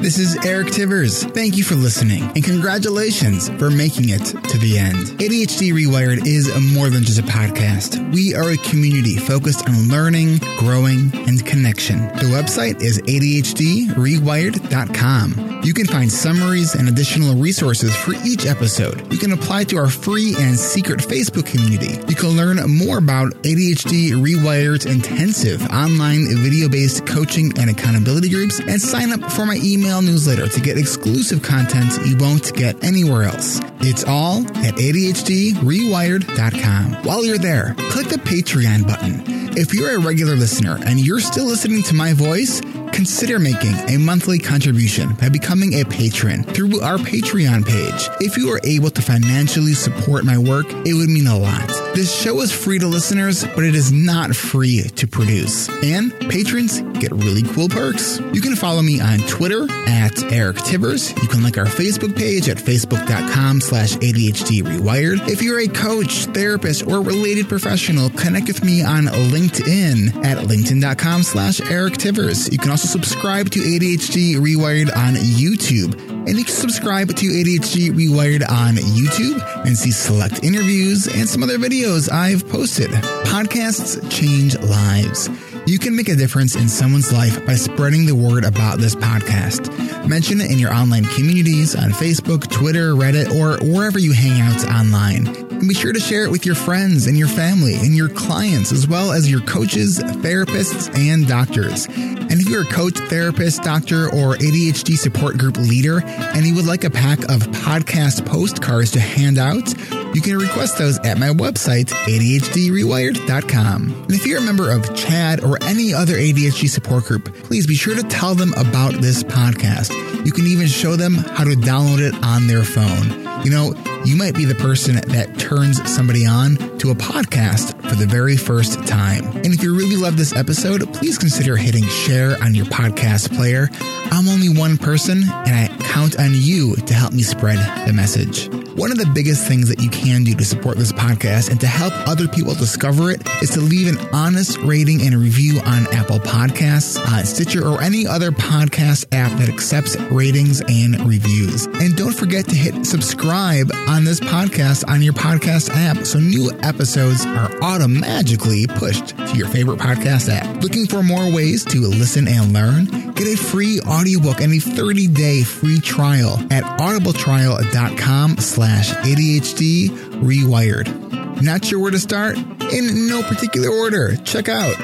[0.00, 1.24] This is Eric Tivers.
[1.34, 5.08] Thank you for listening and congratulations for making it to the end.
[5.18, 7.98] ADHD Rewired is more than just a podcast.
[8.14, 11.98] We are a community focused on learning, growing, and connection.
[11.98, 15.62] The website is ADHDrewired.com.
[15.64, 19.12] You can find summaries and additional resources for each episode.
[19.12, 21.98] You can apply to our free and secret Facebook community.
[22.08, 28.60] You can learn more about ADHD Rewired's intensive online video based coaching and accountability groups
[28.60, 32.84] and sign up for my email email newsletter to get exclusive content you won't get
[32.84, 33.58] anywhere else.
[33.80, 37.04] It's all at ADHDrewired.com.
[37.04, 39.22] While you're there, click the Patreon button.
[39.56, 42.60] If you're a regular listener and you're still listening to my voice,
[42.92, 48.08] consider making a monthly contribution by becoming a patron through our Patreon page.
[48.20, 51.68] If you are able to financially support my work, it would mean a lot.
[51.94, 55.68] This show is free to listeners, but it is not free to produce.
[55.82, 58.20] And patrons get really cool perks.
[58.32, 61.10] You can follow me on Twitter at Eric Tivers.
[61.22, 65.28] You can like our Facebook page at facebook.com slash ADHD Rewired.
[65.28, 71.22] If you're a coach, therapist, or related professional, connect with me on LinkedIn at linkedin.com
[71.22, 72.50] slash Eric Tivers.
[72.50, 75.98] You can also subscribe to ADHD Rewired on YouTube.
[76.08, 81.42] And you can subscribe to ADHD Rewired on YouTube and see select interviews and some
[81.42, 82.90] other videos I've posted.
[82.90, 85.28] Podcasts change lives.
[85.68, 89.68] You can make a difference in someone's life by spreading the word about this podcast.
[90.08, 94.64] Mention it in your online communities on Facebook, Twitter, Reddit, or wherever you hang out
[94.64, 95.26] online.
[95.26, 98.72] And be sure to share it with your friends and your family and your clients,
[98.72, 101.86] as well as your coaches, therapists, and doctors.
[101.86, 106.66] And if you're a coach, therapist, doctor, or ADHD support group leader, and you would
[106.66, 109.74] like a pack of podcast postcards to hand out,
[110.14, 114.02] you can request those at my website, ADHDrewired.com.
[114.04, 117.74] And if you're a member of CHADD or any other ADHD support group, please be
[117.74, 119.92] sure to tell them about this podcast.
[120.24, 123.44] You can even show them how to download it on their phone.
[123.44, 127.96] You know, you might be the person that turns somebody on to a podcast for
[127.96, 129.24] the very first time.
[129.24, 133.68] And if you really love this episode, please consider hitting share on your podcast player.
[134.10, 138.48] I'm only one person, and I count on you to help me spread the message.
[138.78, 141.66] One of the biggest things that you can do to support this podcast and to
[141.66, 146.20] help other people discover it is to leave an honest rating and review on Apple
[146.20, 151.66] Podcasts, on Stitcher, or any other podcast app that accepts ratings and reviews.
[151.66, 156.50] And don't forget to hit subscribe on this podcast on your podcast app so new
[156.68, 160.62] episodes are automatically pushed to your favorite podcast app.
[160.62, 162.84] Looking for more ways to listen and learn?
[163.14, 169.88] Get a free audiobook and a 30-day free trial at audibletrial.com slash ADHD
[170.20, 171.42] rewired.
[171.42, 172.36] Not sure where to start?
[172.36, 174.16] In no particular order.
[174.16, 174.76] Check out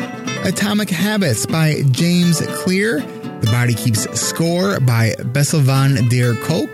[0.46, 6.72] Atomic Habits by James Clear, The Body Keeps Score by Bessel van der Kolk,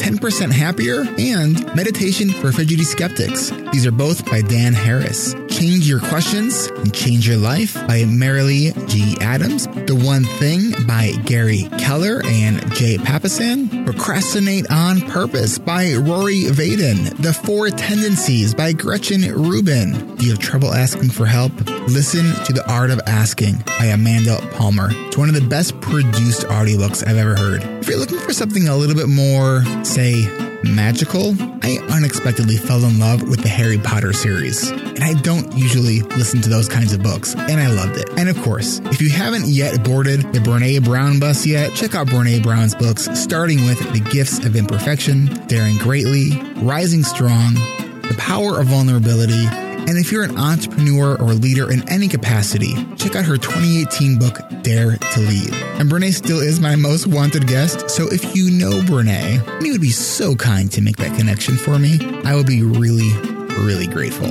[0.00, 3.50] 10% Happier, and Meditation for Fidgety Skeptics.
[3.70, 5.34] These are both by Dan Harris.
[5.50, 9.18] Change Your Questions and Change Your Life by Marilee G.
[9.20, 9.66] Adams.
[9.66, 13.84] The One Thing by Gary Keller and Jay Papasan.
[13.84, 17.16] Procrastinate on Purpose by Rory Vaden.
[17.18, 20.16] The Four Tendencies by Gretchen Rubin.
[20.16, 21.52] Do you have trouble asking for help?
[21.88, 24.88] Listen to The Art of Asking by Amanda Palmer.
[24.92, 27.79] It's one of the best produced audiobooks I've ever heard.
[27.80, 30.26] If you're looking for something a little bit more, say,
[30.62, 34.68] magical, I unexpectedly fell in love with the Harry Potter series.
[34.68, 38.10] And I don't usually listen to those kinds of books, and I loved it.
[38.18, 42.06] And of course, if you haven't yet boarded the Brene Brown bus yet, check out
[42.08, 47.54] Brene Brown's books, starting with The Gifts of Imperfection, Daring Greatly, Rising Strong,
[48.02, 49.46] The Power of Vulnerability,
[49.90, 54.38] and if you're an entrepreneur or leader in any capacity, check out her 2018 book,
[54.62, 55.52] Dare to Lead.
[55.80, 59.72] And Brene still is my most wanted guest, so if you know Brene, and you
[59.72, 63.12] would be so kind to make that connection for me, I would be really,
[63.58, 64.28] really grateful.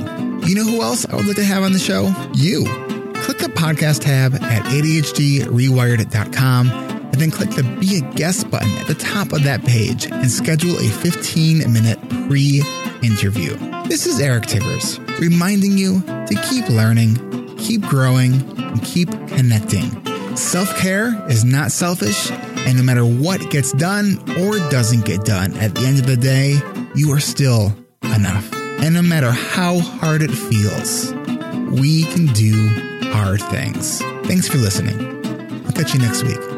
[0.48, 2.10] You know who else I would like to have on the show?
[2.32, 2.64] You.
[3.20, 8.86] Click the podcast tab at ADHDrewired.com and then click the Be a Guest button at
[8.86, 12.62] the top of that page and schedule a 15 minute pre
[13.02, 13.56] interview.
[13.84, 20.36] This is Eric Tivers, reminding you to keep learning, keep growing, and keep connecting.
[20.36, 25.56] Self care is not selfish, and no matter what gets done or doesn't get done,
[25.56, 26.58] at the end of the day,
[26.94, 28.52] you are still enough.
[28.80, 31.12] And no matter how hard it feels,
[31.78, 32.68] we can do
[33.12, 34.00] hard things.
[34.26, 34.98] Thanks for listening.
[35.66, 36.49] I'll catch you next week.